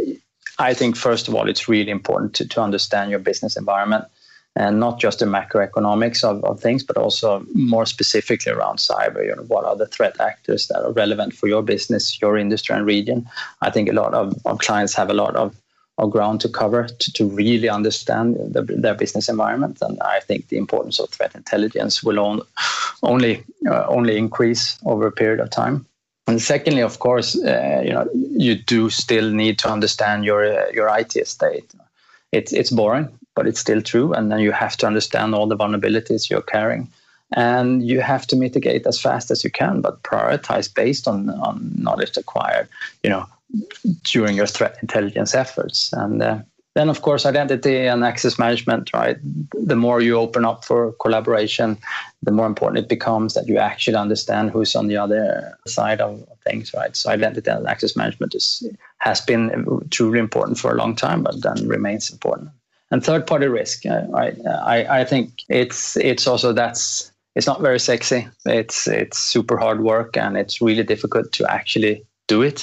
I 0.59 0.73
think, 0.73 0.95
first 0.95 1.28
of 1.28 1.35
all, 1.35 1.49
it's 1.49 1.68
really 1.68 1.92
important 1.92 2.35
to, 2.35 2.47
to 2.47 2.61
understand 2.61 3.11
your 3.11 3.19
business 3.19 3.57
environment 3.57 4.06
and 4.55 4.79
not 4.79 4.99
just 4.99 5.19
the 5.19 5.25
macroeconomics 5.25 6.23
of, 6.23 6.43
of 6.43 6.59
things, 6.59 6.83
but 6.83 6.97
also 6.97 7.45
more 7.53 7.85
specifically 7.85 8.51
around 8.51 8.77
cyber. 8.77 9.25
You 9.25 9.35
know, 9.35 9.43
what 9.43 9.63
are 9.63 9.75
the 9.75 9.87
threat 9.87 10.19
actors 10.19 10.67
that 10.67 10.83
are 10.83 10.91
relevant 10.91 11.33
for 11.33 11.47
your 11.47 11.61
business, 11.61 12.21
your 12.21 12.37
industry, 12.37 12.75
and 12.75 12.85
region? 12.85 13.27
I 13.61 13.69
think 13.69 13.89
a 13.89 13.93
lot 13.93 14.13
of, 14.13 14.35
of 14.45 14.59
clients 14.59 14.93
have 14.95 15.09
a 15.09 15.13
lot 15.13 15.35
of, 15.35 15.55
of 15.97 16.11
ground 16.11 16.41
to 16.41 16.49
cover 16.49 16.87
to, 16.87 17.13
to 17.13 17.25
really 17.25 17.69
understand 17.69 18.35
the, 18.35 18.63
their 18.63 18.95
business 18.95 19.29
environment. 19.29 19.77
And 19.81 20.01
I 20.01 20.19
think 20.19 20.49
the 20.49 20.57
importance 20.57 20.99
of 20.99 21.09
threat 21.09 21.33
intelligence 21.33 22.03
will 22.03 22.19
on, 22.19 22.41
only 23.03 23.43
uh, 23.67 23.85
only 23.87 24.17
increase 24.17 24.77
over 24.85 25.07
a 25.07 25.11
period 25.11 25.39
of 25.39 25.49
time. 25.49 25.85
And 26.27 26.41
secondly, 26.41 26.81
of 26.81 26.99
course, 26.99 27.35
uh, 27.35 27.81
you 27.83 27.91
know, 27.91 28.07
you 28.13 28.55
do 28.55 28.89
still 28.89 29.31
need 29.31 29.59
to 29.59 29.69
understand 29.69 30.25
your 30.25 30.43
uh, 30.43 30.69
your 30.73 30.87
IT 30.97 31.15
estate. 31.15 31.73
It's 32.31 32.54
it's 32.54 32.69
boring, 32.69 33.09
but 33.35 33.47
it's 33.47 33.59
still 33.59 33.81
true. 33.81 34.14
And 34.14 34.31
then 34.31 34.40
you 34.40 34.52
have 34.52 34.78
to 34.78 34.88
understand 34.88 35.35
all 35.35 35.47
the 35.47 35.57
vulnerabilities 35.57 36.30
you're 36.30 36.42
carrying, 36.42 36.88
and 37.35 37.88
you 37.88 38.02
have 38.02 38.26
to 38.28 38.35
mitigate 38.35 38.88
as 38.88 39.02
fast 39.02 39.31
as 39.31 39.44
you 39.44 39.52
can, 39.52 39.81
but 39.81 40.04
prioritize 40.04 40.73
based 40.73 41.07
on 41.07 41.30
on 41.30 41.71
knowledge 41.76 42.18
acquired. 42.18 42.68
You 43.04 43.09
know, 43.09 43.26
during 44.04 44.35
your 44.35 44.47
threat 44.47 44.78
intelligence 44.81 45.35
efforts, 45.35 45.94
and 45.94 46.21
uh, 46.21 46.40
then, 46.73 46.87
of 46.87 47.01
course, 47.01 47.25
identity 47.25 47.85
and 47.85 48.04
access 48.04 48.40
management, 48.40 48.94
right? 48.94 49.18
The 49.54 49.75
more 49.75 49.99
you 49.99 50.16
open 50.16 50.45
up 50.45 50.63
for 50.63 50.94
collaboration, 51.01 51.78
the 52.23 52.31
more 52.31 52.45
important 52.45 52.85
it 52.85 52.90
becomes 52.90 53.33
that 53.33 53.47
you 53.47 53.57
actually 53.57 53.97
understand 53.97 54.51
who's 54.51 54.73
on 54.75 54.87
the 54.87 54.95
other 54.95 55.57
side 55.68 55.99
of 55.99 56.23
things, 56.45 56.73
right? 56.73 56.95
So, 56.95 57.09
identity 57.09 57.49
and 57.49 57.68
access 57.68 57.97
management 57.97 58.35
is, 58.35 58.63
has 58.99 59.19
been 59.19 59.85
truly 59.90 60.19
important 60.19 60.59
for 60.59 60.71
a 60.71 60.75
long 60.75 60.95
time, 60.95 61.23
but 61.23 61.42
then 61.42 61.68
remains 61.68 62.09
important. 62.09 62.51
And 62.90 63.04
third 63.04 63.28
party 63.28 63.47
risk, 63.47 63.83
right? 64.09 64.37
I, 64.45 65.01
I 65.01 65.06
think 65.06 65.44
it's 65.47 65.95
it's 65.97 66.28
also 66.28 66.51
that's 66.51 67.11
it's 67.35 67.47
not 67.47 67.61
very 67.61 67.80
sexy. 67.80 68.28
It's 68.45 68.87
it's 68.87 69.18
super 69.18 69.57
hard 69.57 69.81
work 69.81 70.18
and 70.18 70.37
it's 70.37 70.61
really 70.61 70.83
difficult 70.83 71.31
to 71.33 71.49
actually 71.49 72.06
do 72.33 72.42
it, 72.50 72.59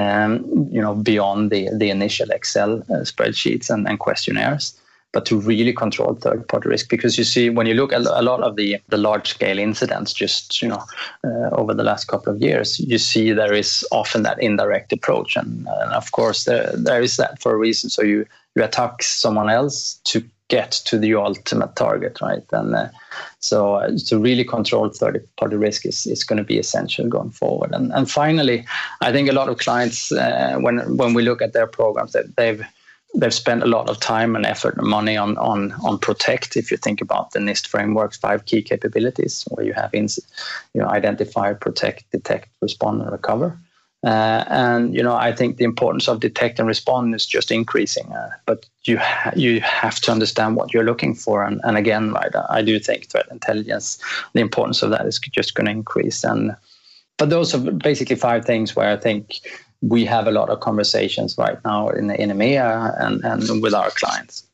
um, 0.00 0.30
you 0.70 0.82
know, 0.84 0.94
beyond 0.94 1.50
the, 1.50 1.62
the 1.82 1.90
initial 1.90 2.30
Excel 2.30 2.72
uh, 2.94 3.04
spreadsheets 3.12 3.70
and, 3.70 3.88
and 3.88 3.98
questionnaires. 3.98 4.66
but 5.12 5.26
to 5.26 5.40
really 5.40 5.72
control 5.72 6.14
third 6.14 6.46
party 6.48 6.68
risk 6.68 6.88
because 6.88 7.18
you 7.18 7.24
see 7.24 7.50
when 7.50 7.66
you 7.66 7.74
look 7.74 7.92
at 7.92 8.02
a 8.06 8.22
lot 8.22 8.40
of 8.42 8.56
the 8.56 8.78
the 8.88 8.96
large 8.96 9.28
scale 9.30 9.58
incidents 9.58 10.12
just 10.12 10.62
you 10.62 10.68
know 10.68 10.82
uh, 11.24 11.50
over 11.60 11.74
the 11.74 11.82
last 11.82 12.06
couple 12.06 12.32
of 12.32 12.40
years 12.40 12.78
you 12.80 12.98
see 12.98 13.32
there 13.32 13.52
is 13.52 13.84
often 13.90 14.22
that 14.22 14.40
indirect 14.40 14.92
approach 14.92 15.36
and, 15.36 15.66
and 15.66 15.92
of 15.92 16.12
course 16.12 16.44
there 16.44 16.70
there 16.76 17.02
is 17.02 17.16
that 17.16 17.40
for 17.42 17.52
a 17.52 17.56
reason 17.66 17.90
so 17.90 18.02
you 18.02 18.24
you 18.54 18.64
attack 18.64 19.02
someone 19.02 19.50
else 19.50 20.00
to 20.04 20.22
get 20.50 20.72
to 20.72 20.98
the 20.98 21.14
ultimate 21.14 21.74
target 21.76 22.20
right 22.20 22.44
and 22.52 22.74
uh, 22.74 22.88
so 23.38 23.74
uh, 23.76 23.90
to 24.06 24.18
really 24.18 24.44
control 24.44 24.88
third 24.88 25.26
party 25.38 25.56
risk 25.56 25.86
is, 25.86 26.06
is 26.06 26.24
going 26.24 26.36
to 26.36 26.44
be 26.44 26.58
essential 26.58 27.08
going 27.08 27.30
forward 27.30 27.72
and 27.72 27.92
and 27.92 28.10
finally 28.10 28.66
i 29.00 29.10
think 29.12 29.28
a 29.28 29.38
lot 29.40 29.48
of 29.48 29.58
clients 29.58 30.12
uh, 30.12 30.56
when 30.60 30.78
when 30.96 31.14
we 31.14 31.22
look 31.22 31.40
at 31.40 31.52
their 31.52 31.66
programs 31.66 32.12
that 32.12 32.36
they've 32.36 32.62
they've 33.14 33.34
spent 33.34 33.62
a 33.62 33.66
lot 33.66 33.88
of 33.88 33.98
time 34.00 34.36
and 34.36 34.46
effort 34.46 34.76
and 34.76 34.86
money 34.86 35.16
on 35.16 35.36
on 35.38 35.72
on 35.82 35.98
protect. 35.98 36.56
If 36.56 36.70
you 36.70 36.76
think 36.76 37.00
about 37.00 37.32
the 37.32 37.40
NIST 37.40 37.66
framework's 37.66 38.16
five 38.16 38.44
key 38.44 38.62
capabilities, 38.62 39.44
where 39.50 39.66
you 39.66 39.72
have 39.72 39.92
ins, 39.94 40.18
you 40.74 40.80
know 40.80 40.88
identify, 40.88 41.52
protect, 41.52 42.10
detect, 42.12 42.48
respond, 42.60 43.02
and 43.02 43.10
recover. 43.10 43.58
Uh, 44.02 44.44
and 44.48 44.94
you 44.94 45.02
know, 45.02 45.14
I 45.14 45.32
think 45.32 45.58
the 45.58 45.64
importance 45.64 46.08
of 46.08 46.20
detect 46.20 46.58
and 46.58 46.66
respond 46.66 47.14
is 47.14 47.26
just 47.26 47.50
increasing. 47.50 48.10
Uh, 48.12 48.30
but 48.46 48.66
you 48.84 48.96
ha- 48.98 49.32
you 49.36 49.60
have 49.60 50.00
to 50.00 50.12
understand 50.12 50.56
what 50.56 50.72
you're 50.72 50.84
looking 50.84 51.14
for. 51.14 51.44
And, 51.44 51.60
and 51.64 51.76
again, 51.76 52.12
right, 52.12 52.32
I 52.48 52.62
do 52.62 52.78
think 52.78 53.08
threat 53.08 53.26
intelligence, 53.30 53.98
the 54.32 54.40
importance 54.40 54.82
of 54.82 54.90
that 54.90 55.04
is 55.04 55.18
just 55.18 55.54
going 55.54 55.66
to 55.66 55.72
increase. 55.72 56.24
And 56.24 56.56
but 57.18 57.28
those 57.28 57.54
are 57.54 57.58
basically 57.58 58.16
five 58.16 58.46
things 58.46 58.74
where 58.74 58.90
I 58.90 58.96
think 58.96 59.40
we 59.82 60.06
have 60.06 60.26
a 60.26 60.30
lot 60.30 60.48
of 60.48 60.60
conversations 60.60 61.36
right 61.36 61.58
now 61.64 61.88
in, 61.90 62.10
in 62.10 62.30
EMEA 62.30 62.94
and, 63.02 63.22
and 63.24 63.62
with 63.62 63.74
our 63.74 63.90
clients. 63.90 64.44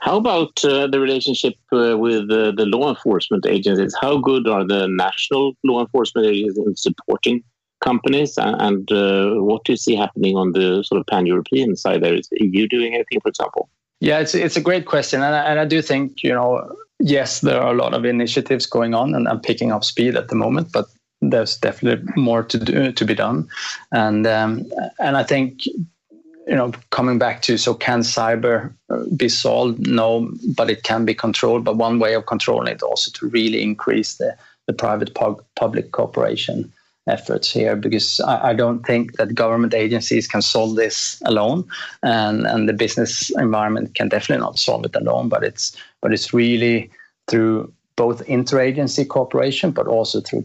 How 0.00 0.16
about 0.16 0.64
uh, 0.64 0.86
the 0.86 1.00
relationship 1.00 1.54
uh, 1.72 1.98
with 1.98 2.30
uh, 2.30 2.52
the 2.52 2.66
law 2.66 2.90
enforcement 2.90 3.46
agencies? 3.46 3.96
How 4.00 4.18
good 4.18 4.46
are 4.46 4.64
the 4.64 4.86
national 4.86 5.54
law 5.64 5.80
enforcement 5.80 6.28
agencies 6.28 6.64
in 6.64 6.76
supporting 6.76 7.42
companies? 7.80 8.38
And 8.38 8.90
uh, 8.90 9.34
what 9.34 9.64
do 9.64 9.72
you 9.72 9.76
see 9.76 9.94
happening 9.94 10.36
on 10.36 10.52
the 10.52 10.82
sort 10.82 11.00
of 11.00 11.06
pan 11.06 11.26
European 11.26 11.76
side 11.76 12.02
there? 12.02 12.14
Is 12.14 12.28
EU 12.32 12.66
doing 12.68 12.94
anything, 12.94 13.20
for 13.20 13.28
example? 13.28 13.68
Yeah, 14.00 14.18
it's, 14.18 14.34
it's 14.34 14.56
a 14.56 14.60
great 14.60 14.86
question. 14.86 15.22
And 15.22 15.34
I, 15.34 15.44
and 15.44 15.60
I 15.60 15.64
do 15.64 15.80
think, 15.80 16.22
you 16.22 16.32
know, 16.32 16.76
yes, 16.98 17.40
there 17.40 17.60
are 17.60 17.72
a 17.72 17.76
lot 17.76 17.94
of 17.94 18.04
initiatives 18.04 18.66
going 18.66 18.94
on 18.94 19.14
and, 19.14 19.42
picking 19.42 19.72
up 19.72 19.84
speed 19.84 20.16
at 20.16 20.28
the 20.28 20.34
moment, 20.34 20.72
but 20.72 20.86
there's 21.20 21.56
definitely 21.56 22.12
more 22.16 22.42
to 22.42 22.58
do 22.58 22.92
to 22.92 23.04
be 23.04 23.14
done, 23.14 23.48
and 23.92 24.26
um, 24.26 24.70
and 24.98 25.16
I 25.16 25.22
think 25.22 25.66
you 25.66 26.54
know 26.54 26.72
coming 26.90 27.18
back 27.18 27.42
to 27.42 27.56
so 27.56 27.74
can 27.74 28.00
cyber 28.00 28.72
be 29.16 29.28
solved? 29.28 29.86
No, 29.86 30.30
but 30.54 30.70
it 30.70 30.82
can 30.82 31.04
be 31.04 31.14
controlled. 31.14 31.64
But 31.64 31.76
one 31.76 31.98
way 31.98 32.14
of 32.14 32.26
controlling 32.26 32.72
it 32.72 32.82
also 32.82 33.10
to 33.12 33.28
really 33.28 33.62
increase 33.62 34.16
the 34.16 34.36
the 34.66 34.72
private 34.72 35.14
public 35.54 35.92
cooperation 35.92 36.72
efforts 37.06 37.52
here 37.52 37.76
because 37.76 38.20
I, 38.20 38.50
I, 38.50 38.52
don't 38.54 38.84
think 38.84 39.16
that 39.16 39.34
government 39.34 39.74
agencies 39.74 40.26
can 40.26 40.42
solve 40.42 40.74
this 40.74 41.22
alone 41.24 41.64
and 42.02 42.46
and 42.46 42.68
the 42.68 42.72
business 42.72 43.30
environment 43.38 43.94
can 43.94 44.08
definitely 44.08 44.44
not 44.44 44.58
solve 44.58 44.84
it 44.84 44.96
alone 44.96 45.28
but 45.28 45.44
it's 45.44 45.76
but 46.02 46.12
it's 46.12 46.34
really 46.34 46.90
through 47.28 47.72
both 47.96 48.24
interagency 48.26 49.08
cooperation, 49.08 49.70
but 49.70 49.86
also 49.86 50.20
through 50.20 50.42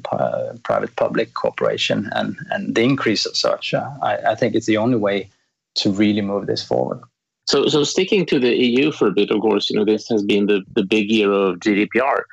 private-public 0.64 1.34
cooperation 1.34 2.10
and, 2.14 2.38
and 2.50 2.76
the 2.76 2.82
increase 2.82 3.26
of 3.26 3.36
such. 3.36 3.74
Uh, 3.74 3.90
I, 4.02 4.18
I, 4.18 4.36
think 4.36 4.56
it's 4.56 4.68
the 4.68 4.78
only 4.78 4.98
way 4.98 5.30
to 5.76 5.92
really 5.92 6.22
move 6.22 6.48
this 6.48 6.64
forward. 6.64 7.02
So, 7.48 7.68
so 7.68 7.84
sticking 7.84 8.26
to 8.28 8.40
the 8.40 8.56
EU 8.56 8.92
for 8.92 9.08
a 9.08 9.12
bit, 9.12 9.32
of 9.32 9.42
course, 9.42 9.70
you 9.70 9.78
know 9.78 9.84
this 9.84 10.08
has 10.08 10.24
been 10.24 10.46
the, 10.46 10.62
the 10.74 10.84
big 10.84 11.12
year 11.12 11.32
of 11.32 11.60
GDPR, 11.60 12.24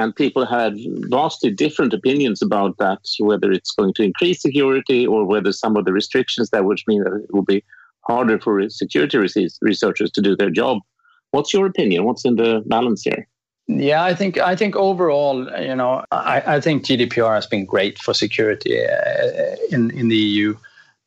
and 0.00 0.16
people 0.16 0.46
had 0.46 0.78
vastly 1.10 1.50
different 1.50 1.92
opinions 1.92 2.40
about 2.40 2.78
that, 2.78 3.00
whether 3.18 3.52
it's 3.52 3.72
going 3.72 3.92
to 3.94 4.02
increase 4.02 4.40
security 4.40 5.06
or 5.06 5.26
whether 5.26 5.52
some 5.52 5.76
of 5.76 5.84
the 5.84 5.92
restrictions 5.92 6.48
that 6.50 6.64
would 6.64 6.80
mean 6.86 7.04
that 7.04 7.14
it 7.14 7.34
will 7.34 7.44
be 7.44 7.62
harder 8.08 8.40
for 8.40 8.68
security 8.70 9.18
researchers 9.60 10.10
to 10.12 10.22
do 10.22 10.34
their 10.34 10.48
job. 10.48 10.78
What's 11.32 11.52
your 11.52 11.66
opinion? 11.66 12.04
What's 12.04 12.24
in 12.24 12.36
the 12.36 12.62
balance 12.66 13.02
here? 13.02 13.28
Yeah, 13.68 14.02
I 14.02 14.14
think 14.14 14.38
I 14.38 14.56
think 14.56 14.74
overall, 14.74 15.36
you 15.60 15.76
know, 15.76 16.02
I, 16.10 16.42
I 16.56 16.60
think 16.60 16.84
GDPR 16.86 17.34
has 17.34 17.46
been 17.46 17.66
great 17.66 17.98
for 17.98 18.14
security 18.14 18.74
uh, 18.84 19.56
in 19.70 19.90
in 19.92 20.08
the 20.08 20.16
EU 20.16 20.56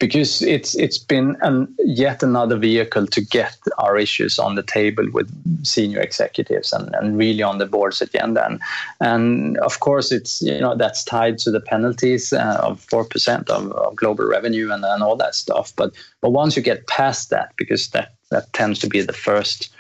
because 0.04 0.42
it's 0.42 0.76
it's 0.76 0.98
been 0.98 1.38
an, 1.44 1.74
yet 1.86 2.22
another 2.22 2.58
vehicle 2.58 3.08
to 3.08 3.22
get 3.22 3.56
our 3.78 3.96
issues 3.98 4.38
on 4.38 4.56
the 4.56 4.62
table 4.78 5.06
with 5.14 5.30
senior 5.66 6.02
executives 6.02 6.74
and, 6.74 6.94
and 6.96 7.18
really 7.18 7.42
on 7.42 7.58
the 7.58 7.66
board's 7.66 8.02
agenda 8.02 8.46
and 8.46 8.60
and 9.00 9.58
of 9.60 9.80
course 9.80 10.12
it's 10.12 10.42
you 10.42 10.60
know 10.60 10.76
that's 10.76 11.06
tied 11.06 11.38
to 11.38 11.50
the 11.52 11.62
penalties 11.62 12.34
uh, 12.34 12.60
of 12.62 12.82
four 12.82 13.06
percent 13.06 13.50
of, 13.50 13.72
of, 13.72 13.96
global 13.96 14.26
revenue 14.26 14.74
and, 14.74 14.84
and 14.84 15.04
all 15.04 15.16
that 15.16 15.36
stuff 15.36 15.72
but 15.78 15.94
but 16.20 16.32
once 16.32 16.58
you 16.58 16.62
get 16.62 16.86
past 16.88 17.30
that 17.30 17.54
because 17.56 17.88
that 17.92 18.14
that 18.30 18.52
tends 18.52 18.80
to 18.80 18.88
be 18.88 19.00
the 19.02 19.14
first 19.14 19.74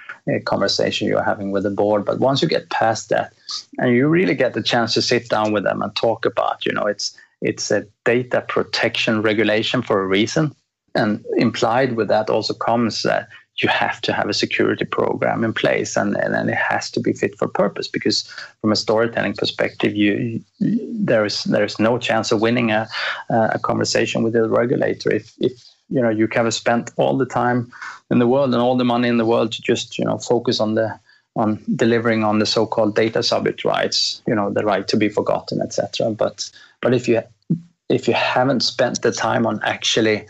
conversation 0.45 1.05
you're 1.05 1.21
having 1.21 1.51
with 1.51 1.63
the 1.63 1.69
board. 1.69 2.05
But 2.05 2.19
once 2.19 2.41
you 2.41 2.47
get 2.47 2.69
past 2.69 3.09
that, 3.09 3.33
and 3.77 3.93
you 3.93 4.07
really 4.07 4.35
get 4.35 4.53
the 4.53 4.63
chance 4.63 4.93
to 4.93 5.01
sit 5.01 5.27
down 5.27 5.51
with 5.51 5.65
them 5.65 5.81
and 5.81 5.93
talk 5.95 6.25
about, 6.25 6.65
you 6.65 6.71
know, 6.71 6.85
it's 6.85 7.17
it's 7.43 7.69
a 7.69 7.85
data 8.05 8.41
protection 8.47 9.21
regulation 9.21 9.81
for 9.81 10.01
a 10.01 10.07
reason, 10.07 10.55
and 10.95 11.23
implied 11.37 11.95
with 11.95 12.07
that 12.07 12.29
also 12.29 12.53
comes 12.53 13.03
that 13.03 13.27
you 13.57 13.69
have 13.69 14.01
to 14.01 14.13
have 14.13 14.29
a 14.29 14.33
security 14.33 14.85
program 14.85 15.43
in 15.43 15.53
place 15.53 15.95
and, 15.95 16.15
and, 16.17 16.33
and 16.33 16.49
it 16.49 16.57
has 16.57 16.89
to 16.89 16.99
be 16.99 17.13
fit 17.13 17.37
for 17.37 17.47
purpose 17.47 17.87
because 17.87 18.23
from 18.61 18.71
a 18.71 18.75
storytelling 18.75 19.33
perspective 19.33 19.95
you, 19.95 20.41
you 20.57 20.79
there 21.05 21.23
is 21.23 21.43
there 21.43 21.63
is 21.63 21.79
no 21.79 21.99
chance 21.99 22.31
of 22.31 22.41
winning 22.41 22.71
a, 22.71 22.87
a 23.29 23.59
conversation 23.59 24.23
with 24.23 24.33
the 24.33 24.49
regulator 24.49 25.11
if, 25.13 25.33
if 25.39 25.51
you 25.89 26.01
know 26.01 26.09
you 26.09 26.27
have 26.31 26.51
spent 26.53 26.91
all 26.95 27.15
the 27.15 27.27
time 27.27 27.71
in 28.09 28.17
the 28.17 28.27
world 28.27 28.53
and 28.53 28.61
all 28.61 28.75
the 28.75 28.83
money 28.83 29.07
in 29.07 29.17
the 29.17 29.25
world 29.25 29.51
to 29.51 29.61
just 29.61 29.99
you 29.99 30.05
know 30.05 30.17
focus 30.17 30.59
on 30.59 30.73
the 30.73 30.99
on 31.35 31.63
delivering 31.75 32.23
on 32.23 32.39
the 32.39 32.45
so-called 32.45 32.95
data 32.95 33.23
subject 33.23 33.65
rights, 33.65 34.21
you 34.27 34.35
know, 34.35 34.51
the 34.51 34.63
right 34.63 34.87
to 34.87 34.97
be 34.97 35.09
forgotten, 35.09 35.61
etc. 35.61 36.11
But 36.11 36.49
but 36.81 36.93
if 36.93 37.07
you 37.07 37.21
if 37.89 38.07
you 38.07 38.13
haven't 38.13 38.61
spent 38.61 39.01
the 39.01 39.11
time 39.11 39.45
on 39.45 39.59
actually 39.63 40.25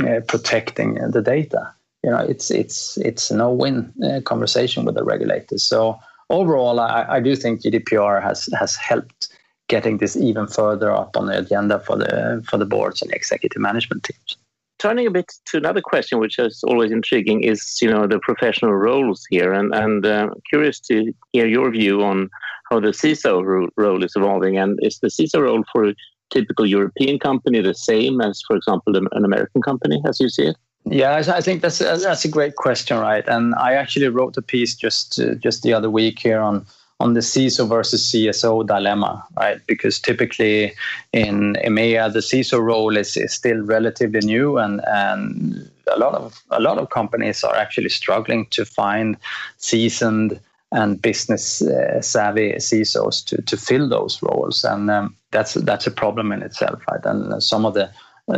uh, 0.00 0.20
protecting 0.26 0.94
the 1.10 1.22
data, 1.22 1.72
you 2.02 2.10
know, 2.10 2.18
it's 2.18 2.50
it's 2.50 2.96
it's 2.98 3.30
a 3.30 3.36
no-win 3.36 3.92
uh, 4.04 4.20
conversation 4.22 4.84
with 4.84 4.94
the 4.94 5.04
regulators. 5.04 5.62
So 5.62 5.98
overall, 6.30 6.80
I, 6.80 7.06
I 7.08 7.20
do 7.20 7.36
think 7.36 7.62
GDPR 7.62 8.22
has 8.22 8.48
has 8.58 8.76
helped 8.76 9.28
getting 9.68 9.98
this 9.98 10.16
even 10.16 10.46
further 10.46 10.90
up 10.90 11.16
on 11.16 11.26
the 11.26 11.38
agenda 11.38 11.80
for 11.80 11.96
the 11.96 12.42
for 12.48 12.56
the 12.56 12.66
boards 12.66 13.02
and 13.02 13.12
executive 13.12 13.60
management 13.60 14.04
teams 14.04 14.36
turning 14.78 15.06
a 15.06 15.10
bit 15.10 15.32
to 15.46 15.56
another 15.56 15.80
question, 15.80 16.18
which 16.18 16.38
is 16.38 16.62
always 16.64 16.92
intriguing, 16.92 17.42
is 17.42 17.78
you 17.80 17.90
know 17.90 18.06
the 18.06 18.18
professional 18.18 18.74
roles 18.74 19.24
here, 19.30 19.52
and 19.52 19.74
and 19.74 20.06
uh, 20.06 20.30
curious 20.48 20.80
to 20.80 21.12
hear 21.32 21.46
your 21.46 21.70
view 21.70 22.02
on 22.02 22.28
how 22.70 22.80
the 22.80 22.88
CISO 22.88 23.68
role 23.76 24.04
is 24.04 24.12
evolving, 24.16 24.58
and 24.58 24.78
is 24.82 24.98
the 24.98 25.08
CISO 25.08 25.42
role 25.42 25.64
for 25.72 25.88
a 25.88 25.94
typical 26.30 26.66
European 26.66 27.18
company 27.18 27.60
the 27.60 27.74
same 27.74 28.20
as, 28.20 28.42
for 28.46 28.56
example, 28.56 28.96
an 28.96 29.24
American 29.24 29.62
company, 29.62 30.02
as 30.08 30.18
you 30.18 30.28
see 30.28 30.46
it? 30.46 30.56
Yeah, 30.84 31.16
I 31.16 31.40
think 31.40 31.62
that's 31.62 31.80
a, 31.80 31.96
that's 31.96 32.24
a 32.24 32.28
great 32.28 32.54
question, 32.54 32.98
right? 32.98 33.26
And 33.26 33.54
I 33.56 33.74
actually 33.74 34.08
wrote 34.08 34.36
a 34.36 34.42
piece 34.42 34.74
just 34.76 35.18
uh, 35.18 35.34
just 35.34 35.62
the 35.62 35.72
other 35.72 35.90
week 35.90 36.20
here 36.20 36.40
on 36.40 36.64
on 36.98 37.12
the 37.12 37.20
CISO 37.20 37.68
versus 37.68 38.10
CSO 38.10 38.66
dilemma, 38.66 39.22
right? 39.36 39.60
Because 39.66 39.98
typically 39.98 40.74
in 41.12 41.54
EMEA, 41.64 42.12
the 42.12 42.20
CISO 42.20 42.60
role 42.60 42.96
is, 42.96 43.16
is 43.16 43.34
still 43.34 43.60
relatively 43.62 44.20
new, 44.20 44.58
and 44.58 44.80
and 44.86 45.70
a 45.92 45.98
lot 45.98 46.14
of 46.14 46.42
a 46.50 46.60
lot 46.60 46.78
of 46.78 46.90
companies 46.90 47.44
are 47.44 47.54
actually 47.54 47.90
struggling 47.90 48.46
to 48.46 48.64
find 48.64 49.16
seasoned 49.58 50.40
and 50.72 51.00
business 51.00 51.62
uh, 51.62 52.00
savvy 52.00 52.52
CISOs 52.54 53.24
to 53.26 53.42
to 53.42 53.56
fill 53.56 53.88
those 53.88 54.22
roles, 54.22 54.64
and 54.64 54.90
um, 54.90 55.14
that's 55.32 55.54
that's 55.54 55.86
a 55.86 55.90
problem 55.90 56.32
in 56.32 56.42
itself, 56.42 56.80
right? 56.90 57.04
And 57.04 57.42
some 57.42 57.66
of 57.66 57.74
the 57.74 57.90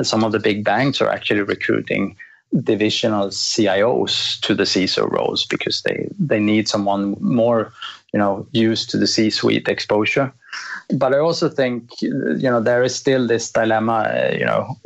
some 0.02 0.24
of 0.24 0.32
the 0.32 0.40
big 0.40 0.64
banks 0.64 1.00
are 1.00 1.08
actually 1.08 1.42
recruiting 1.42 2.16
divisional 2.62 3.28
CIOs 3.28 4.40
to 4.40 4.54
the 4.54 4.64
CISO 4.64 5.10
roles 5.10 5.44
because 5.44 5.82
they 5.82 6.08
they 6.18 6.40
need 6.40 6.68
someone 6.68 7.16
more 7.20 7.72
you 8.12 8.18
know 8.18 8.46
used 8.52 8.90
to 8.90 8.96
the 8.96 9.06
C-suite 9.06 9.68
exposure. 9.68 10.32
But 10.94 11.14
I 11.14 11.18
also 11.18 11.48
think 11.48 12.00
you 12.00 12.50
know 12.50 12.60
there 12.60 12.82
is 12.82 12.94
still 12.94 13.26
this 13.26 13.50
dilemma. 13.52 14.30
You 14.32 14.46
know, 14.46 14.76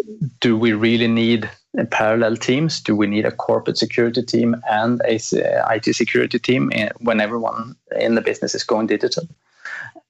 do 0.40 0.56
we 0.56 0.72
really 0.72 1.08
need 1.08 1.48
parallel 1.90 2.36
teams? 2.36 2.80
Do 2.80 2.96
we 2.96 3.06
need 3.06 3.24
a 3.24 3.30
corporate 3.30 3.78
security 3.78 4.22
team 4.22 4.56
and 4.68 5.00
a 5.04 5.16
uh, 5.16 5.72
IT 5.72 5.94
security 5.94 6.38
team 6.38 6.72
when 7.00 7.20
everyone 7.20 7.76
in 7.98 8.16
the 8.16 8.20
business 8.20 8.54
is 8.54 8.64
going 8.64 8.88
digital? 8.88 9.28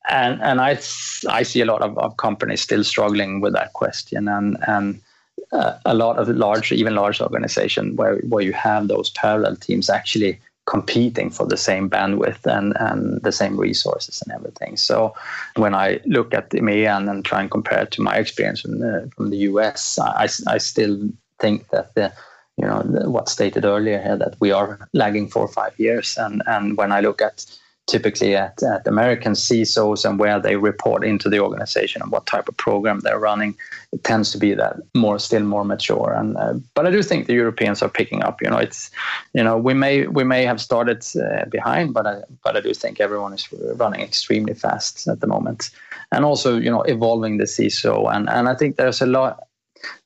And 0.09 0.41
and 0.43 0.61
I 0.61 0.79
I 1.29 1.43
see 1.43 1.61
a 1.61 1.67
lot 1.67 1.83
of, 1.83 1.99
of 1.99 2.17
companies 2.17 2.63
still 2.63 2.85
struggling 2.85 3.41
with 3.41 3.53
that 3.53 3.75
question 3.75 4.29
and 4.29 4.57
and. 4.67 5.01
Uh, 5.53 5.79
a 5.85 5.95
lot 5.95 6.19
of 6.19 6.29
large, 6.29 6.73
even 6.73 6.95
large 6.95 7.21
organization 7.21 7.97
where, 7.97 8.17
where 8.29 8.43
you 8.43 8.53
have 8.53 8.89
those 8.89 9.11
parallel 9.11 9.57
teams 9.57 9.91
actually 9.91 10.41
competing 10.67 11.29
for 11.29 11.47
the 11.47 11.57
same 11.57 11.91
bandwidth 11.91 12.47
and, 12.47 12.75
and 12.79 13.21
the 13.23 13.33
same 13.33 13.59
resources 13.59 14.23
and 14.23 14.33
everything. 14.33 14.77
So 14.77 15.15
when 15.57 15.75
I 15.75 16.01
look 16.07 16.33
at 16.33 16.51
EMEA 16.51 16.97
and, 16.97 17.09
and 17.09 17.25
try 17.25 17.41
and 17.41 17.51
compare 17.51 17.83
it 17.83 17.91
to 17.93 18.03
my 18.03 18.17
experience 18.17 18.61
from 18.61 18.79
the, 18.79 19.11
from 19.17 19.31
the 19.31 19.39
US, 19.39 19.99
I, 19.99 20.29
I 20.47 20.59
still 20.59 21.09
think 21.39 21.69
that 21.69 21.95
the 21.95 22.13
you 22.59 22.67
know 22.67 22.83
what's 23.11 23.33
stated 23.33 23.65
earlier 23.65 24.01
here 24.01 24.17
that 24.17 24.37
we 24.39 24.53
are 24.53 24.89
lagging 24.93 25.29
four 25.29 25.43
or 25.43 25.49
five 25.49 25.73
years 25.79 26.17
and 26.19 26.43
and 26.47 26.77
when 26.77 26.93
I 26.93 27.01
look 27.01 27.23
at 27.23 27.47
typically 27.87 28.37
at, 28.37 28.63
at 28.63 28.87
American 28.87 29.33
CISOs 29.33 30.09
and 30.09 30.19
where 30.19 30.39
they 30.39 30.57
report 30.57 31.05
into 31.05 31.29
the 31.29 31.41
organization 31.41 32.01
and 32.01 32.13
what 32.13 32.27
type 32.27 32.49
of 32.49 32.57
program 32.57 33.01
they're 33.01 33.19
running, 33.19 33.57
it 33.93 34.05
tends 34.05 34.31
to 34.33 34.39
be 34.39 34.55
that 34.55 34.77
more 34.95 35.19
still 35.19 35.43
more 35.43 35.65
mature. 35.65 36.13
And 36.13 36.37
uh, 36.37 36.55
but 36.75 36.87
I 36.87 36.91
do 36.91 37.03
think 37.03 37.27
the 37.27 37.35
Europeans 37.35 37.83
are 37.83 37.89
picking 37.89 38.23
up. 38.23 38.41
You 38.41 38.51
know, 38.51 38.59
it's 38.59 38.91
you 39.35 39.43
know 39.43 39.57
we 39.57 39.75
may 39.75 40.07
we 40.07 40.25
may 40.25 40.45
have 40.45 40.61
started 40.61 41.05
uh, 41.17 41.45
behind, 41.47 41.93
but 41.93 42.07
I 42.07 42.23
but 42.45 42.57
I 42.57 42.61
do 42.61 42.73
think 42.73 43.01
everyone 43.01 43.33
is 43.33 43.49
running 43.53 44.01
extremely 44.01 44.55
fast 44.55 45.09
at 45.09 45.21
the 45.21 45.27
moment, 45.27 45.71
and 46.13 46.25
also 46.25 46.59
you 46.59 46.71
know 46.71 46.83
evolving 46.83 47.39
the 47.39 47.45
CISO 47.45 48.15
and 48.15 48.29
and 48.29 48.49
I 48.49 48.55
think 48.55 48.77
there's 48.77 49.03
a 49.03 49.07
lot. 49.07 49.49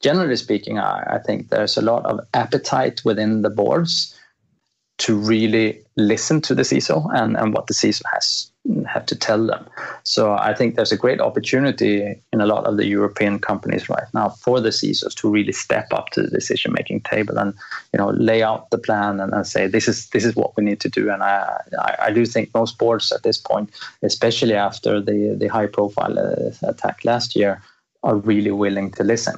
Generally 0.00 0.36
speaking, 0.36 0.78
I, 0.78 1.16
I 1.16 1.18
think 1.18 1.50
there's 1.50 1.76
a 1.76 1.82
lot 1.82 2.06
of 2.06 2.20
appetite 2.32 3.04
within 3.04 3.42
the 3.42 3.50
boards 3.50 4.15
to 4.98 5.16
really 5.16 5.82
listen 5.96 6.40
to 6.40 6.54
the 6.54 6.62
CISO 6.62 7.06
and, 7.14 7.36
and 7.36 7.52
what 7.52 7.66
the 7.66 7.74
CISO 7.74 8.02
has 8.12 8.50
have 8.86 9.06
to 9.06 9.16
tell 9.16 9.46
them. 9.46 9.66
So 10.02 10.32
I 10.32 10.54
think 10.54 10.74
there's 10.74 10.92
a 10.92 10.96
great 10.96 11.20
opportunity 11.20 12.20
in 12.32 12.40
a 12.40 12.46
lot 12.46 12.64
of 12.64 12.76
the 12.76 12.86
European 12.86 13.38
companies 13.38 13.88
right 13.88 14.06
now 14.14 14.30
for 14.30 14.60
the 14.60 14.70
CISOs 14.70 15.14
to 15.16 15.30
really 15.30 15.52
step 15.52 15.86
up 15.92 16.10
to 16.10 16.22
the 16.22 16.28
decision 16.28 16.72
making 16.72 17.02
table 17.02 17.38
and 17.38 17.54
you 17.92 17.98
know 17.98 18.10
lay 18.10 18.42
out 18.42 18.70
the 18.70 18.78
plan 18.78 19.20
and, 19.20 19.32
and, 19.32 19.46
say 19.46 19.66
this 19.66 19.86
is 19.86 20.08
this 20.08 20.24
is 20.24 20.34
what 20.34 20.56
we 20.56 20.64
need 20.64 20.80
to 20.80 20.88
do. 20.88 21.10
And 21.10 21.22
I, 21.22 21.60
I, 21.78 21.96
I 22.06 22.12
do 22.12 22.26
think 22.26 22.52
most 22.54 22.78
boards 22.78 23.12
at 23.12 23.22
this 23.22 23.38
point, 23.38 23.70
especially 24.02 24.54
after 24.54 25.00
the 25.00 25.36
the 25.38 25.48
high 25.48 25.66
profile 25.66 26.18
uh, 26.18 26.68
attack 26.68 27.04
last 27.04 27.36
year, 27.36 27.62
are 28.02 28.16
really 28.16 28.50
willing 28.50 28.90
to 28.92 29.04
listen. 29.04 29.36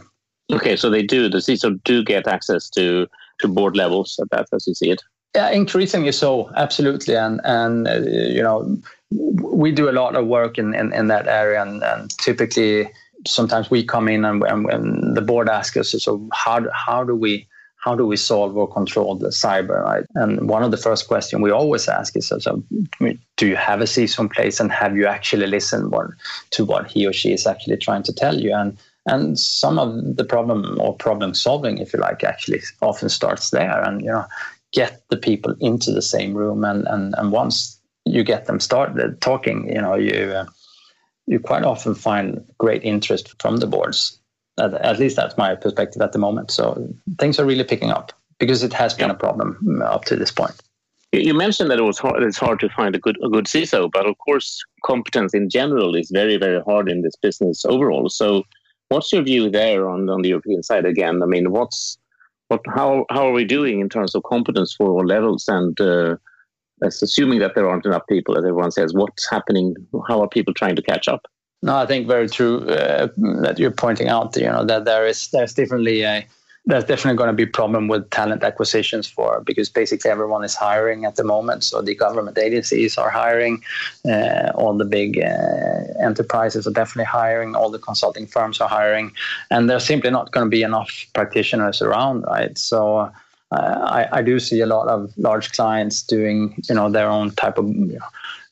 Okay, 0.51 0.77
so 0.77 0.89
they 0.89 1.03
do. 1.03 1.29
The 1.29 1.39
CISO 1.39 1.79
do 1.85 2.03
get 2.03 2.27
access 2.27 2.71
to 2.71 3.07
to 3.41 3.49
board 3.49 3.77
levels 3.77 4.19
at 4.21 4.31
that 4.31 4.47
as 4.53 4.67
you 4.67 4.75
see 4.75 4.91
it. 4.91 5.03
Yeah, 5.35 5.51
increasingly 5.51 6.13
so, 6.13 6.51
absolutely, 6.57 7.15
and 7.17 7.41
and 7.45 7.87
uh, 7.87 8.01
you 8.01 8.43
know 8.43 8.77
we 9.11 9.73
do 9.73 9.89
a 9.89 9.93
lot 9.93 10.17
of 10.17 10.27
work 10.27 10.59
in 10.59 10.75
in, 10.75 10.93
in 10.93 11.09
that 11.09 11.29
area, 11.29 11.63
and, 11.63 11.83
and 11.83 12.11
typically 12.19 12.91
sometimes 13.27 13.71
we 13.71 13.85
come 13.85 14.09
in 14.09 14.25
and, 14.25 14.43
and, 14.45 14.71
and 14.71 15.17
the 15.17 15.21
board 15.21 15.49
asks 15.49 15.77
us, 15.77 16.03
so 16.03 16.29
how 16.33 16.67
how 16.73 17.05
do 17.05 17.15
we 17.15 17.47
how 17.77 17.95
do 17.95 18.07
we 18.07 18.17
solve 18.17 18.57
or 18.57 18.69
control 18.73 19.15
the 19.15 19.29
cyber? 19.29 19.83
Right? 19.85 20.05
And 20.15 20.49
one 20.49 20.63
of 20.63 20.71
the 20.71 20.77
first 20.77 21.09
questions 21.09 21.43
we 21.43 21.51
always 21.51 21.89
ask 21.89 22.17
is 22.17 22.29
so, 22.29 22.63
do 23.37 23.47
you 23.47 23.57
have 23.57 23.81
a 23.81 23.85
CISO 23.85 24.21
in 24.21 24.29
place 24.29 24.61
and 24.61 24.73
have 24.73 24.97
you 24.97 25.07
actually 25.07 25.47
listened 25.47 25.93
what, 25.93 26.07
to 26.51 26.65
what 26.65 26.91
he 26.91 27.07
or 27.07 27.13
she 27.13 27.33
is 27.33 27.47
actually 27.47 27.77
trying 27.77 28.03
to 28.05 28.13
tell 28.13 28.39
you? 28.39 28.55
And 28.55 28.77
and 29.07 29.39
some 29.39 29.79
of 29.79 30.17
the 30.17 30.25
problem 30.25 30.79
or 30.81 30.95
problem 30.97 31.33
solving 31.35 31.79
if 31.79 31.93
you 31.93 32.01
like 32.01 32.25
actually 32.25 32.61
often 32.83 33.09
starts 33.09 33.51
there. 33.51 33.83
And 33.83 34.01
you 34.01 34.11
know 34.11 34.25
get 34.73 35.03
the 35.11 35.17
people 35.17 35.55
into 35.61 35.93
the 35.93 36.03
same 36.03 36.35
room 36.35 36.65
and 36.65 36.87
and, 36.89 37.15
and 37.17 37.33
once 37.33 37.81
you 38.05 38.23
get 38.23 38.47
them 38.47 38.61
started 38.61 39.21
talking 39.21 39.69
you 39.69 39.81
know 39.81 39.95
you 39.95 40.33
uh, 40.33 40.47
you 41.27 41.39
quite 41.39 41.65
often 41.65 41.95
find 41.95 42.45
great 42.59 42.83
interest 42.83 43.35
from 43.41 43.59
the 43.59 43.67
boards 43.67 44.19
at, 44.59 44.75
at, 44.75 44.99
least 44.99 45.17
that's 45.17 45.37
my 45.37 45.55
perspective 45.55 46.03
at 46.03 46.13
the 46.13 46.19
moment 46.19 46.51
so 46.51 46.89
things 47.19 47.39
are 47.39 47.47
really 47.47 47.65
picking 47.65 47.91
up 47.91 48.13
because 48.39 48.63
it 48.63 48.73
has 48.73 48.95
been 48.95 49.11
a 49.11 49.15
problem 49.15 49.83
up 49.85 50.05
to 50.05 50.17
this 50.17 50.31
point 50.31 50.61
you 51.13 51.33
mentioned 51.33 51.71
that 51.71 51.79
it 51.79 51.85
was 51.85 51.99
hard, 51.99 52.23
it's 52.23 52.37
hard 52.37 52.61
to 52.61 52.69
find 52.69 52.95
a 52.95 52.99
good 52.99 53.17
a 53.25 53.29
good 53.29 53.47
CISO, 53.47 53.91
but 53.91 54.07
of 54.07 54.17
course, 54.19 54.63
competence 54.85 55.33
in 55.33 55.49
general 55.49 55.95
is 55.95 56.11
very 56.11 56.37
very 56.37 56.61
hard 56.63 56.91
in 56.91 57.03
this 57.03 57.17
business 57.17 57.65
overall. 57.65 58.09
So, 58.11 58.43
what's 58.91 59.11
your 59.13 59.23
view 59.23 59.49
there 59.49 59.89
on 59.89 60.11
on 60.11 60.23
the 60.23 60.29
European 60.29 60.63
side 60.63 60.85
again? 60.85 61.23
I 61.23 61.27
mean, 61.27 61.51
what's 61.51 61.97
what 62.49 62.61
how 62.67 63.07
how 63.11 63.29
are 63.29 63.33
we 63.33 63.45
doing 63.45 63.81
in 63.81 63.89
terms 63.89 64.15
of 64.15 64.23
competence 64.25 64.75
for 64.75 64.91
all 64.91 65.05
levels? 65.05 65.45
And 65.49 65.81
uh, 65.81 66.17
assuming 66.83 67.39
that 67.41 67.55
there 67.55 67.69
aren't 67.69 67.87
enough 67.87 68.07
people 68.09 68.37
as 68.37 68.45
everyone 68.45 68.73
says 68.73 68.93
what's 68.93 69.29
happening? 69.31 69.75
How 70.09 70.21
are 70.21 70.29
people 70.29 70.55
trying 70.55 70.77
to 70.77 70.83
catch 70.83 71.09
up? 71.09 71.27
No 71.63 71.77
i 71.77 71.87
think 71.87 72.07
very 72.07 72.29
true 72.29 72.61
uh, 72.69 73.09
that 73.43 73.59
you're 73.59 73.73
pointing 73.73 74.09
out 74.09 74.37
you 74.37 74.45
know 74.45 74.65
that 74.65 74.85
there 74.85 75.07
is 75.07 75.29
there's 75.33 75.55
definitely 75.55 76.03
a 76.03 76.25
there's 76.69 76.85
definitely 76.85 77.17
going 77.17 77.29
to 77.29 77.35
be 77.35 77.45
a 77.45 77.55
problem 77.61 77.89
with 77.89 78.09
talent 78.11 78.45
acquisitions 78.45 79.09
for 79.09 79.41
because 79.41 79.71
basically 79.71 80.11
everyone 80.11 80.45
is 80.45 80.55
hiring 80.55 81.07
at 81.07 81.17
the 81.17 81.25
moment. 81.25 81.65
So 81.65 81.81
the 81.81 81.95
government 81.95 82.37
agencies 82.37 82.99
are 82.99 83.09
hiring, 83.09 83.65
uh, 84.07 84.53
all 84.55 84.77
the 84.77 84.85
big 84.85 85.19
uh, 85.19 86.05
enterprises 86.09 86.67
are 86.67 86.71
definitely 86.71 87.07
hiring, 87.07 87.55
all 87.55 87.71
the 87.71 87.79
consulting 87.79 88.27
firms 88.27 88.61
are 88.61 88.69
hiring, 88.69 89.13
and 89.51 89.71
there's 89.71 89.87
simply 89.87 90.11
not 90.11 90.31
going 90.31 90.45
to 90.45 90.51
be 90.51 90.63
enough 90.63 91.07
practitioners 91.15 91.83
around, 91.83 92.23
right? 92.23 92.57
So. 92.57 93.11
Uh, 93.51 94.05
I, 94.11 94.19
I, 94.19 94.21
do 94.21 94.39
see 94.39 94.61
a 94.61 94.67
lot 94.67 94.89
of 94.89 95.11
large 95.17 95.53
clients 95.53 96.03
doing, 96.03 96.63
you 96.69 96.75
know, 96.75 96.91
their 96.91 97.09
own 97.09 97.31
type 97.31 97.57
of 97.57 97.67
you 97.67 97.99
know, 97.99 98.05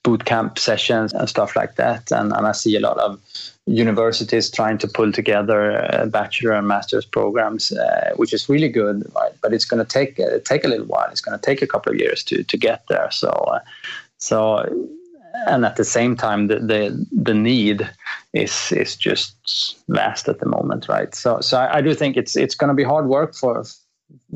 boot 0.02 0.24
camp 0.24 0.58
sessions 0.58 1.12
and 1.12 1.28
stuff 1.28 1.54
like 1.54 1.74
that, 1.74 2.10
and, 2.10 2.32
and 2.32 2.46
I 2.46 2.52
see 2.52 2.76
a 2.76 2.80
lot 2.80 2.96
of 2.96 3.20
universities 3.66 4.48
trying 4.48 4.78
to 4.78 4.86
pull 4.86 5.10
together 5.10 6.08
bachelor 6.10 6.52
and 6.52 6.68
master's 6.68 7.04
programs, 7.04 7.72
uh, 7.72 8.12
which 8.16 8.32
is 8.32 8.48
really 8.48 8.68
good, 8.68 9.10
right? 9.14 9.32
But 9.42 9.52
it's 9.52 9.64
going 9.64 9.84
to 9.84 9.88
take 9.88 10.20
uh, 10.20 10.38
take 10.44 10.64
a 10.64 10.68
little 10.68 10.86
while. 10.86 11.08
It's 11.10 11.20
going 11.20 11.38
to 11.38 11.44
take 11.44 11.62
a 11.62 11.66
couple 11.66 11.92
of 11.92 11.98
years 11.98 12.22
to 12.24 12.44
to 12.44 12.56
get 12.56 12.86
there. 12.88 13.10
So, 13.10 13.28
uh, 13.28 13.58
so, 14.18 14.64
and 15.48 15.64
at 15.64 15.76
the 15.76 15.84
same 15.84 16.16
time, 16.16 16.46
the 16.46 16.60
the, 16.60 17.06
the 17.10 17.34
need 17.34 17.88
is 18.32 18.70
is 18.70 18.94
just 18.94 19.34
vast 19.88 20.28
at 20.28 20.38
the 20.38 20.46
moment, 20.46 20.88
right? 20.88 21.12
So, 21.14 21.40
so 21.40 21.58
I, 21.58 21.78
I 21.78 21.80
do 21.80 21.92
think 21.92 22.16
it's 22.16 22.36
it's 22.36 22.54
going 22.54 22.68
to 22.68 22.74
be 22.74 22.84
hard 22.84 23.08
work 23.08 23.34
for 23.34 23.64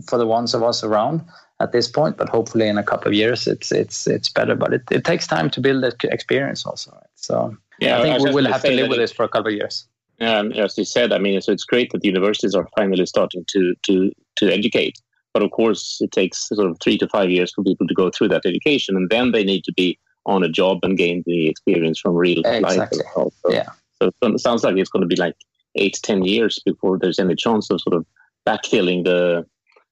for 0.08 0.18
the 0.18 0.26
ones 0.26 0.54
of 0.54 0.64
us 0.64 0.82
around 0.82 1.22
at 1.60 1.70
this 1.70 1.86
point, 1.86 2.16
but 2.16 2.28
hopefully 2.28 2.66
in 2.66 2.78
a 2.78 2.82
couple 2.82 3.06
of 3.06 3.14
years, 3.14 3.46
it's 3.46 3.70
it's 3.70 4.08
it's 4.08 4.28
better. 4.28 4.56
But 4.56 4.74
it, 4.74 4.82
it 4.90 5.04
takes 5.04 5.28
time 5.28 5.50
to 5.50 5.60
build 5.60 5.84
that 5.84 6.02
experience, 6.02 6.66
also. 6.66 6.90
Right? 6.90 7.10
So. 7.14 7.56
Yeah, 7.80 7.98
I 7.98 8.02
think 8.02 8.20
I 8.20 8.22
we 8.22 8.34
will 8.34 8.52
have 8.52 8.62
to 8.62 8.70
live 8.70 8.88
with 8.88 8.98
this 8.98 9.12
for 9.12 9.24
a 9.24 9.28
couple 9.28 9.52
of 9.52 9.54
years. 9.54 9.86
And 10.18 10.54
as 10.56 10.76
you 10.76 10.84
said, 10.84 11.12
I 11.12 11.18
mean, 11.18 11.40
so 11.40 11.50
it's 11.50 11.64
great 11.64 11.90
that 11.92 12.02
the 12.02 12.08
universities 12.08 12.54
are 12.54 12.68
finally 12.76 13.06
starting 13.06 13.44
to 13.48 13.74
to 13.84 14.12
to 14.36 14.52
educate. 14.52 15.00
But 15.32 15.42
of 15.42 15.50
course, 15.52 15.98
it 16.00 16.12
takes 16.12 16.48
sort 16.48 16.68
of 16.68 16.76
three 16.80 16.98
to 16.98 17.08
five 17.08 17.30
years 17.30 17.52
for 17.52 17.62
people 17.62 17.86
to 17.86 17.94
go 17.94 18.10
through 18.10 18.28
that 18.28 18.44
education, 18.44 18.96
and 18.96 19.08
then 19.08 19.32
they 19.32 19.44
need 19.44 19.64
to 19.64 19.72
be 19.72 19.98
on 20.26 20.42
a 20.42 20.48
job 20.48 20.80
and 20.82 20.98
gain 20.98 21.22
the 21.26 21.48
experience 21.48 21.98
from 21.98 22.14
real 22.14 22.42
exactly. 22.44 22.98
life. 22.98 23.06
Well. 23.16 23.32
So, 23.42 23.52
yeah. 23.52 23.68
So 24.02 24.10
it 24.22 24.40
sounds 24.40 24.64
like 24.64 24.76
it's 24.76 24.90
going 24.90 25.02
to 25.02 25.06
be 25.06 25.16
like 25.16 25.36
eight, 25.76 25.98
ten 26.02 26.22
years 26.24 26.58
before 26.64 26.98
there's 26.98 27.18
any 27.18 27.34
chance 27.34 27.70
of 27.70 27.80
sort 27.80 27.94
of 27.94 28.04
backfilling 28.46 29.04
the 29.04 29.46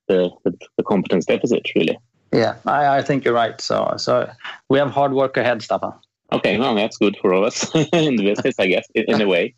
the, 0.08 0.30
the, 0.44 0.56
the 0.78 0.82
competence 0.82 1.26
deficit, 1.26 1.68
really. 1.76 1.98
Yeah, 2.32 2.56
I, 2.66 2.98
I 2.98 3.02
think 3.02 3.24
you're 3.24 3.34
right. 3.34 3.60
So 3.60 3.94
so 3.96 4.30
we 4.68 4.78
have 4.78 4.90
hard 4.90 5.12
work 5.12 5.36
ahead, 5.36 5.60
Staffan. 5.60 5.94
Okay, 6.32 6.58
well, 6.58 6.74
that's 6.74 6.98
good 6.98 7.16
for 7.20 7.32
all 7.32 7.44
us 7.44 7.74
in 7.74 8.16
the 8.16 8.24
business, 8.24 8.56
I 8.58 8.66
guess, 8.66 8.86
in, 8.94 9.04
in 9.08 9.20
a 9.22 9.26
way. 9.28 9.54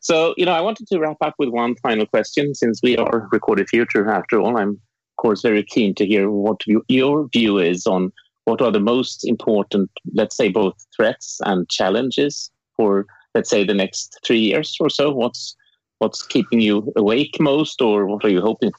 So, 0.00 0.34
you 0.36 0.44
know, 0.44 0.52
I 0.52 0.60
wanted 0.60 0.88
to 0.88 0.98
wrap 0.98 1.16
up 1.20 1.34
with 1.38 1.48
one 1.48 1.76
final 1.76 2.06
question 2.06 2.54
since 2.54 2.80
we 2.82 2.96
are 2.96 3.28
Recorded 3.32 3.68
Future 3.68 4.10
after 4.10 4.40
all. 4.40 4.58
I'm, 4.58 4.70
of 4.70 5.16
course, 5.16 5.42
very 5.42 5.62
keen 5.62 5.94
to 5.94 6.06
hear 6.06 6.30
what 6.30 6.66
you, 6.66 6.82
your 6.88 7.28
view 7.28 7.58
is 7.58 7.86
on 7.86 8.12
what 8.44 8.60
are 8.60 8.72
the 8.72 8.80
most 8.80 9.26
important, 9.26 9.90
let's 10.14 10.36
say, 10.36 10.48
both 10.48 10.74
threats 10.96 11.38
and 11.44 11.68
challenges 11.68 12.50
for, 12.76 13.06
let's 13.34 13.48
say, 13.48 13.64
the 13.64 13.74
next 13.74 14.18
three 14.24 14.40
years 14.40 14.76
or 14.80 14.90
so. 14.90 15.10
What's 15.12 15.54
what's 15.98 16.26
keeping 16.26 16.60
you 16.60 16.92
awake 16.96 17.36
most, 17.38 17.80
or 17.80 18.06
what 18.06 18.24
are 18.24 18.30
you 18.30 18.40
hoping? 18.40 18.72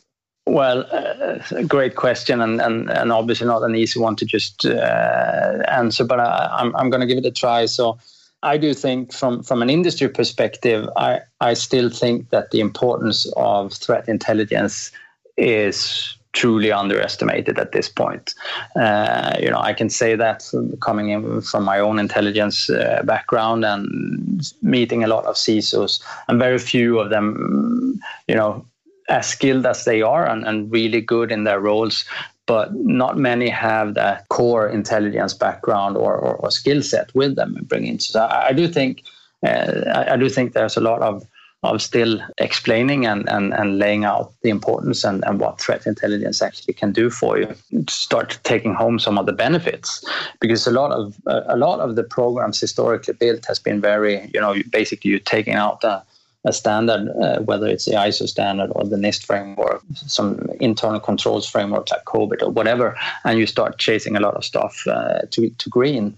Well, 0.51 0.85
uh, 0.91 1.61
great 1.63 1.95
question, 1.95 2.41
and, 2.41 2.59
and 2.59 2.89
and 2.89 3.13
obviously 3.13 3.47
not 3.47 3.63
an 3.63 3.73
easy 3.73 4.01
one 4.01 4.17
to 4.17 4.25
just 4.25 4.65
uh, 4.65 5.63
answer, 5.69 6.03
but 6.03 6.19
I, 6.19 6.49
I'm 6.59 6.75
I'm 6.75 6.89
going 6.89 6.99
to 6.99 7.07
give 7.07 7.17
it 7.17 7.25
a 7.25 7.31
try. 7.31 7.65
So, 7.67 7.97
I 8.43 8.57
do 8.57 8.73
think 8.73 9.13
from 9.13 9.43
from 9.43 9.61
an 9.61 9.69
industry 9.69 10.09
perspective, 10.09 10.89
I 10.97 11.21
I 11.39 11.53
still 11.53 11.89
think 11.89 12.31
that 12.31 12.51
the 12.51 12.59
importance 12.59 13.31
of 13.37 13.71
threat 13.71 14.09
intelligence 14.09 14.91
is 15.37 16.17
truly 16.33 16.71
underestimated 16.71 17.57
at 17.57 17.71
this 17.71 17.87
point. 17.87 18.33
Uh, 18.75 19.37
you 19.39 19.49
know, 19.49 19.59
I 19.59 19.71
can 19.71 19.89
say 19.89 20.17
that 20.17 20.43
coming 20.81 21.11
in 21.11 21.41
from 21.41 21.63
my 21.63 21.79
own 21.79 21.97
intelligence 21.97 22.69
uh, 22.69 23.03
background 23.05 23.63
and 23.63 24.41
meeting 24.61 25.01
a 25.03 25.07
lot 25.07 25.23
of 25.25 25.35
CISOs, 25.35 26.03
and 26.27 26.39
very 26.39 26.59
few 26.59 26.99
of 26.99 27.09
them, 27.09 28.01
you 28.27 28.35
know, 28.35 28.65
as 29.11 29.27
skilled 29.27 29.65
as 29.65 29.85
they 29.85 30.01
are 30.01 30.25
and, 30.25 30.45
and 30.47 30.71
really 30.71 31.01
good 31.01 31.31
in 31.31 31.43
their 31.43 31.59
roles 31.59 32.05
but 32.47 32.73
not 32.73 33.17
many 33.17 33.47
have 33.47 33.93
that 33.93 34.27
core 34.29 34.67
intelligence 34.67 35.33
background 35.33 35.95
or, 35.95 36.15
or, 36.15 36.35
or 36.35 36.51
skill 36.51 36.81
set 36.81 37.13
with 37.15 37.35
them 37.35 37.55
and 37.55 37.67
bring 37.67 37.85
in. 37.85 37.99
So 37.99 38.19
I, 38.19 38.47
I 38.47 38.53
do 38.53 38.67
think 38.67 39.03
uh, 39.45 39.83
I, 39.93 40.13
I, 40.13 40.17
do 40.17 40.27
think 40.27 40.51
there's 40.51 40.75
a 40.75 40.81
lot 40.81 41.01
of 41.01 41.25
of 41.63 41.81
still 41.81 42.19
explaining 42.39 43.05
and, 43.05 43.29
and, 43.29 43.53
and 43.53 43.77
laying 43.77 44.03
out 44.03 44.33
the 44.41 44.49
importance 44.49 45.03
and, 45.03 45.23
and 45.25 45.39
what 45.39 45.61
threat 45.61 45.85
intelligence 45.85 46.41
actually 46.41 46.73
can 46.73 46.91
do 46.91 47.11
for 47.11 47.37
you. 47.37 47.53
Start 47.87 48.39
taking 48.43 48.73
home 48.73 48.97
some 48.97 49.19
of 49.19 49.27
the 49.27 49.31
benefits 49.31 50.03
because 50.39 50.65
a 50.65 50.71
lot 50.71 50.91
of 50.91 51.15
a 51.25 51.55
lot 51.55 51.79
of 51.79 51.95
the 51.95 52.03
programs 52.03 52.59
historically 52.59 53.13
built 53.13 53.45
has 53.45 53.59
been 53.59 53.79
very 53.79 54.29
you 54.33 54.41
know 54.41 54.55
basically 54.71 55.11
you're 55.11 55.19
taking 55.19 55.53
out 55.53 55.81
the 55.81 56.01
a 56.43 56.53
standard, 56.53 57.07
uh, 57.21 57.39
whether 57.41 57.67
it's 57.67 57.85
the 57.85 57.91
ISO 57.91 58.27
standard 58.27 58.71
or 58.75 58.85
the 58.85 58.95
NIST 58.95 59.25
framework, 59.25 59.83
some 59.93 60.49
internal 60.59 60.99
controls 60.99 61.47
framework 61.47 61.91
like 61.91 62.03
COBIT 62.05 62.41
or 62.41 62.49
whatever, 62.49 62.97
and 63.23 63.37
you 63.37 63.45
start 63.45 63.77
chasing 63.77 64.15
a 64.15 64.19
lot 64.19 64.35
of 64.35 64.43
stuff 64.43 64.87
uh, 64.87 65.19
to 65.31 65.49
to 65.49 65.69
green. 65.69 66.17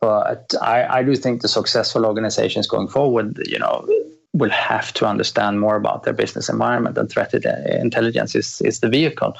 But 0.00 0.54
I, 0.60 0.98
I 0.98 1.02
do 1.02 1.16
think 1.16 1.40
the 1.40 1.48
successful 1.48 2.04
organizations 2.04 2.66
going 2.66 2.88
forward, 2.88 3.40
you 3.46 3.58
know, 3.58 3.88
will 4.34 4.50
have 4.50 4.92
to 4.94 5.06
understand 5.06 5.60
more 5.60 5.76
about 5.76 6.02
their 6.02 6.12
business 6.12 6.48
environment 6.48 6.98
and 6.98 7.08
threat 7.08 7.32
intelligence 7.32 8.34
is, 8.34 8.60
is 8.62 8.80
the 8.80 8.88
vehicle 8.88 9.34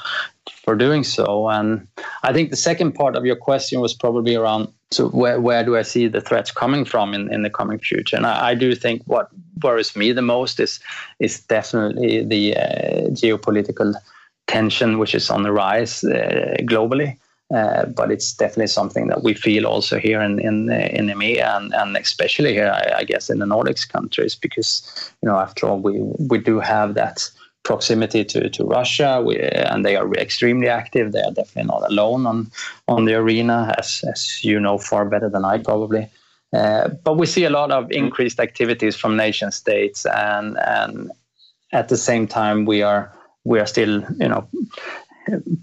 for 0.62 0.76
doing 0.76 1.02
so. 1.04 1.48
And 1.48 1.86
I 2.22 2.32
think 2.32 2.50
the 2.50 2.56
second 2.56 2.92
part 2.92 3.16
of 3.16 3.26
your 3.26 3.36
question 3.36 3.80
was 3.80 3.92
probably 3.92 4.36
around 4.36 4.68
so 4.90 5.08
where, 5.08 5.40
where 5.40 5.64
do 5.64 5.76
I 5.76 5.82
see 5.82 6.06
the 6.06 6.20
threats 6.20 6.52
coming 6.52 6.84
from 6.84 7.12
in, 7.12 7.32
in 7.32 7.42
the 7.42 7.50
coming 7.50 7.80
future? 7.80 8.16
And 8.16 8.24
I, 8.24 8.50
I 8.50 8.54
do 8.54 8.74
think 8.76 9.02
what 9.06 9.28
worries 9.62 9.96
me 9.96 10.12
the 10.12 10.22
most 10.22 10.60
is 10.60 10.80
is 11.18 11.40
definitely 11.40 12.24
the 12.24 12.56
uh, 12.56 13.10
geopolitical 13.10 13.94
tension, 14.46 14.98
which 14.98 15.14
is 15.14 15.30
on 15.30 15.42
the 15.42 15.52
rise 15.52 16.04
uh, 16.04 16.56
globally. 16.62 17.16
Uh, 17.54 17.84
but 17.86 18.10
it's 18.10 18.32
definitely 18.32 18.66
something 18.66 19.08
that 19.08 19.22
we 19.22 19.34
feel 19.34 19.66
also 19.66 19.98
here 19.98 20.20
in 20.20 20.38
in, 20.40 20.72
in 20.72 21.06
EMEA 21.06 21.56
and, 21.56 21.74
and 21.74 21.96
especially 21.96 22.52
here, 22.52 22.72
I, 22.72 23.00
I, 23.00 23.04
guess, 23.04 23.28
in 23.28 23.38
the 23.38 23.46
Nordics 23.46 23.86
countries, 23.86 24.34
because 24.34 25.12
you 25.22 25.28
know, 25.28 25.38
after 25.38 25.66
all, 25.66 25.78
we 25.78 26.00
we 26.00 26.38
do 26.38 26.58
have 26.58 26.94
that 26.94 27.30
proximity 27.62 28.24
to, 28.24 28.48
to 28.48 28.64
Russia, 28.64 29.22
we, 29.24 29.38
and 29.38 29.84
they 29.84 29.96
are 29.96 30.10
extremely 30.14 30.68
active. 30.68 31.12
They 31.12 31.22
are 31.22 31.32
definitely 31.32 31.68
not 31.68 31.90
alone 31.90 32.26
on 32.26 32.50
on 32.88 33.04
the 33.04 33.14
arena, 33.14 33.74
as 33.78 34.02
as 34.10 34.42
you 34.42 34.58
know 34.58 34.78
far 34.78 35.04
better 35.04 35.28
than 35.28 35.44
I 35.44 35.58
probably. 35.58 36.08
Uh, 36.54 36.88
but 37.02 37.16
we 37.16 37.26
see 37.26 37.44
a 37.44 37.50
lot 37.50 37.70
of 37.70 37.90
increased 37.90 38.38
activities 38.38 38.94
from 38.94 39.16
nation 39.16 39.50
states, 39.50 40.06
and 40.06 40.56
and 40.58 41.10
at 41.72 41.88
the 41.88 41.96
same 41.96 42.26
time 42.26 42.64
we 42.64 42.82
are 42.82 43.12
we 43.44 43.58
are 43.58 43.66
still 43.66 44.02
you 44.18 44.28
know 44.28 44.46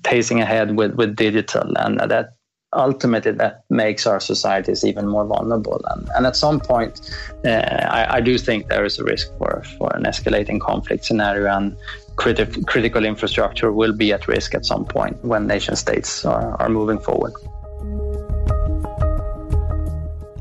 pacing 0.04 0.42
ahead 0.42 0.76
with, 0.76 0.96
with 0.96 1.16
digital 1.16 1.78
and 1.78 2.00
that 2.00 2.36
ultimately 2.74 3.32
that 3.32 3.64
makes 3.70 4.08
our 4.08 4.20
societies 4.20 4.86
even 4.86 5.06
more 5.06 5.26
vulnerable 5.26 5.82
and, 5.92 6.10
and 6.16 6.26
at 6.26 6.36
some 6.36 6.60
point 6.60 7.02
uh, 7.46 7.50
I, 7.50 8.18
I, 8.18 8.22
do 8.22 8.38
think 8.38 8.70
there 8.70 8.86
is 8.86 8.98
a 8.98 9.04
risk 9.04 9.28
for, 9.38 9.64
for 9.78 9.94
an 9.96 10.04
escalating 10.04 10.60
conflict 10.60 11.04
scenario 11.04 11.54
and 11.54 11.76
criti- 12.16 12.66
critical 12.66 13.04
infrastructure 13.06 13.72
will 13.74 13.94
be 13.94 14.14
at 14.14 14.28
risk 14.28 14.56
at 14.56 14.66
some 14.66 14.86
point 14.86 15.22
when 15.24 15.48
nation 15.48 15.76
states 15.76 16.24
are, 16.24 16.56
are 16.62 16.70
moving 16.70 16.98
forward. 16.98 17.34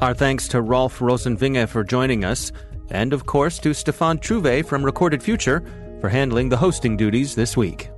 Our 0.01 0.15
thanks 0.15 0.49
to 0.49 0.63
Rolf 0.63 0.99
Rosenvinge 1.01 1.69
for 1.69 1.85
joining 1.85 2.25
us, 2.25 2.53
and 2.89 3.13
of 3.13 3.27
course 3.27 3.59
to 3.59 3.69
Staffan 3.71 4.19
Truvé 4.19 4.65
from 4.65 4.83
Recorded 4.83 5.23
Future 5.23 5.63
for 6.01 6.09
handling 6.09 6.49
the 6.49 6.57
hosting 6.57 6.97
duties 6.97 7.35
this 7.35 7.55
week. 7.55 7.91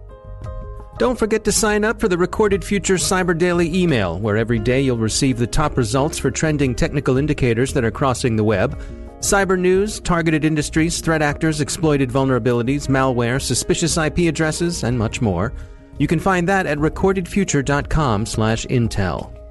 Don't 0.98 1.16
forget 1.16 1.44
to 1.44 1.52
sign 1.52 1.84
up 1.84 2.00
for 2.00 2.08
the 2.08 2.18
Recorded 2.18 2.64
Future 2.64 2.96
Cyber 2.96 3.38
Daily 3.38 3.72
email, 3.72 4.18
where 4.18 4.36
every 4.36 4.58
day 4.58 4.80
you'll 4.80 4.98
receive 4.98 5.38
the 5.38 5.46
top 5.46 5.76
results 5.76 6.18
for 6.18 6.32
trending 6.32 6.74
technical 6.74 7.18
indicators 7.18 7.72
that 7.72 7.84
are 7.84 7.92
crossing 7.92 8.34
the 8.34 8.42
web, 8.42 8.76
cyber 9.20 9.56
news, 9.56 10.00
targeted 10.00 10.44
industries, 10.44 11.00
threat 11.00 11.22
actors, 11.22 11.60
exploited 11.60 12.10
vulnerabilities, 12.10 12.88
malware, 12.88 13.40
suspicious 13.40 13.96
IP 13.96 14.28
addresses, 14.28 14.82
and 14.82 14.98
much 14.98 15.20
more. 15.20 15.52
You 15.98 16.08
can 16.08 16.18
find 16.18 16.48
that 16.48 16.66
at 16.66 16.78
recordedfuture.com/intel. 16.78 19.41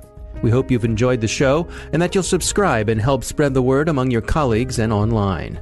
We 0.42 0.52
hope 0.52 0.72
you've 0.72 0.86
enjoyed 0.86 1.22
the 1.22 1.28
show 1.28 1.68
and 1.94 2.02
that 2.02 2.16
you'll 2.16 2.24
subscribe 2.24 2.90
and 2.90 3.02
help 3.02 3.24
spread 3.24 3.54
the 3.54 3.62
word 3.62 3.90
among 3.90 4.12
your 4.12 4.22
colleagues 4.22 4.80
and 4.80 4.92
online. 4.92 5.60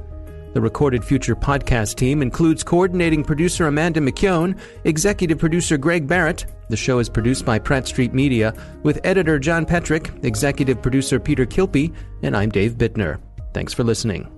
The 0.52 0.60
Recorded 0.60 1.04
Future 1.04 1.36
podcast 1.36 1.94
team 1.94 2.22
includes 2.22 2.64
coordinating 2.64 3.22
producer 3.22 3.68
Amanda 3.68 4.00
McKeown, 4.00 4.58
executive 4.84 5.38
producer 5.38 5.76
Greg 5.76 6.08
Barrett. 6.08 6.46
The 6.70 6.76
show 6.76 6.98
is 6.98 7.08
produced 7.08 7.44
by 7.44 7.60
Pratt 7.60 7.86
Street 7.86 8.12
Media 8.12 8.52
with 8.82 9.00
editor 9.04 9.38
John 9.38 9.64
Petrick, 9.64 10.10
executive 10.24 10.82
producer 10.82 11.20
Peter 11.20 11.46
Kilpe, 11.46 11.94
and 12.22 12.36
I'm 12.36 12.50
Dave 12.50 12.74
Bittner. 12.74 13.20
Thanks 13.52 13.72
for 13.72 13.84
listening. 13.84 14.28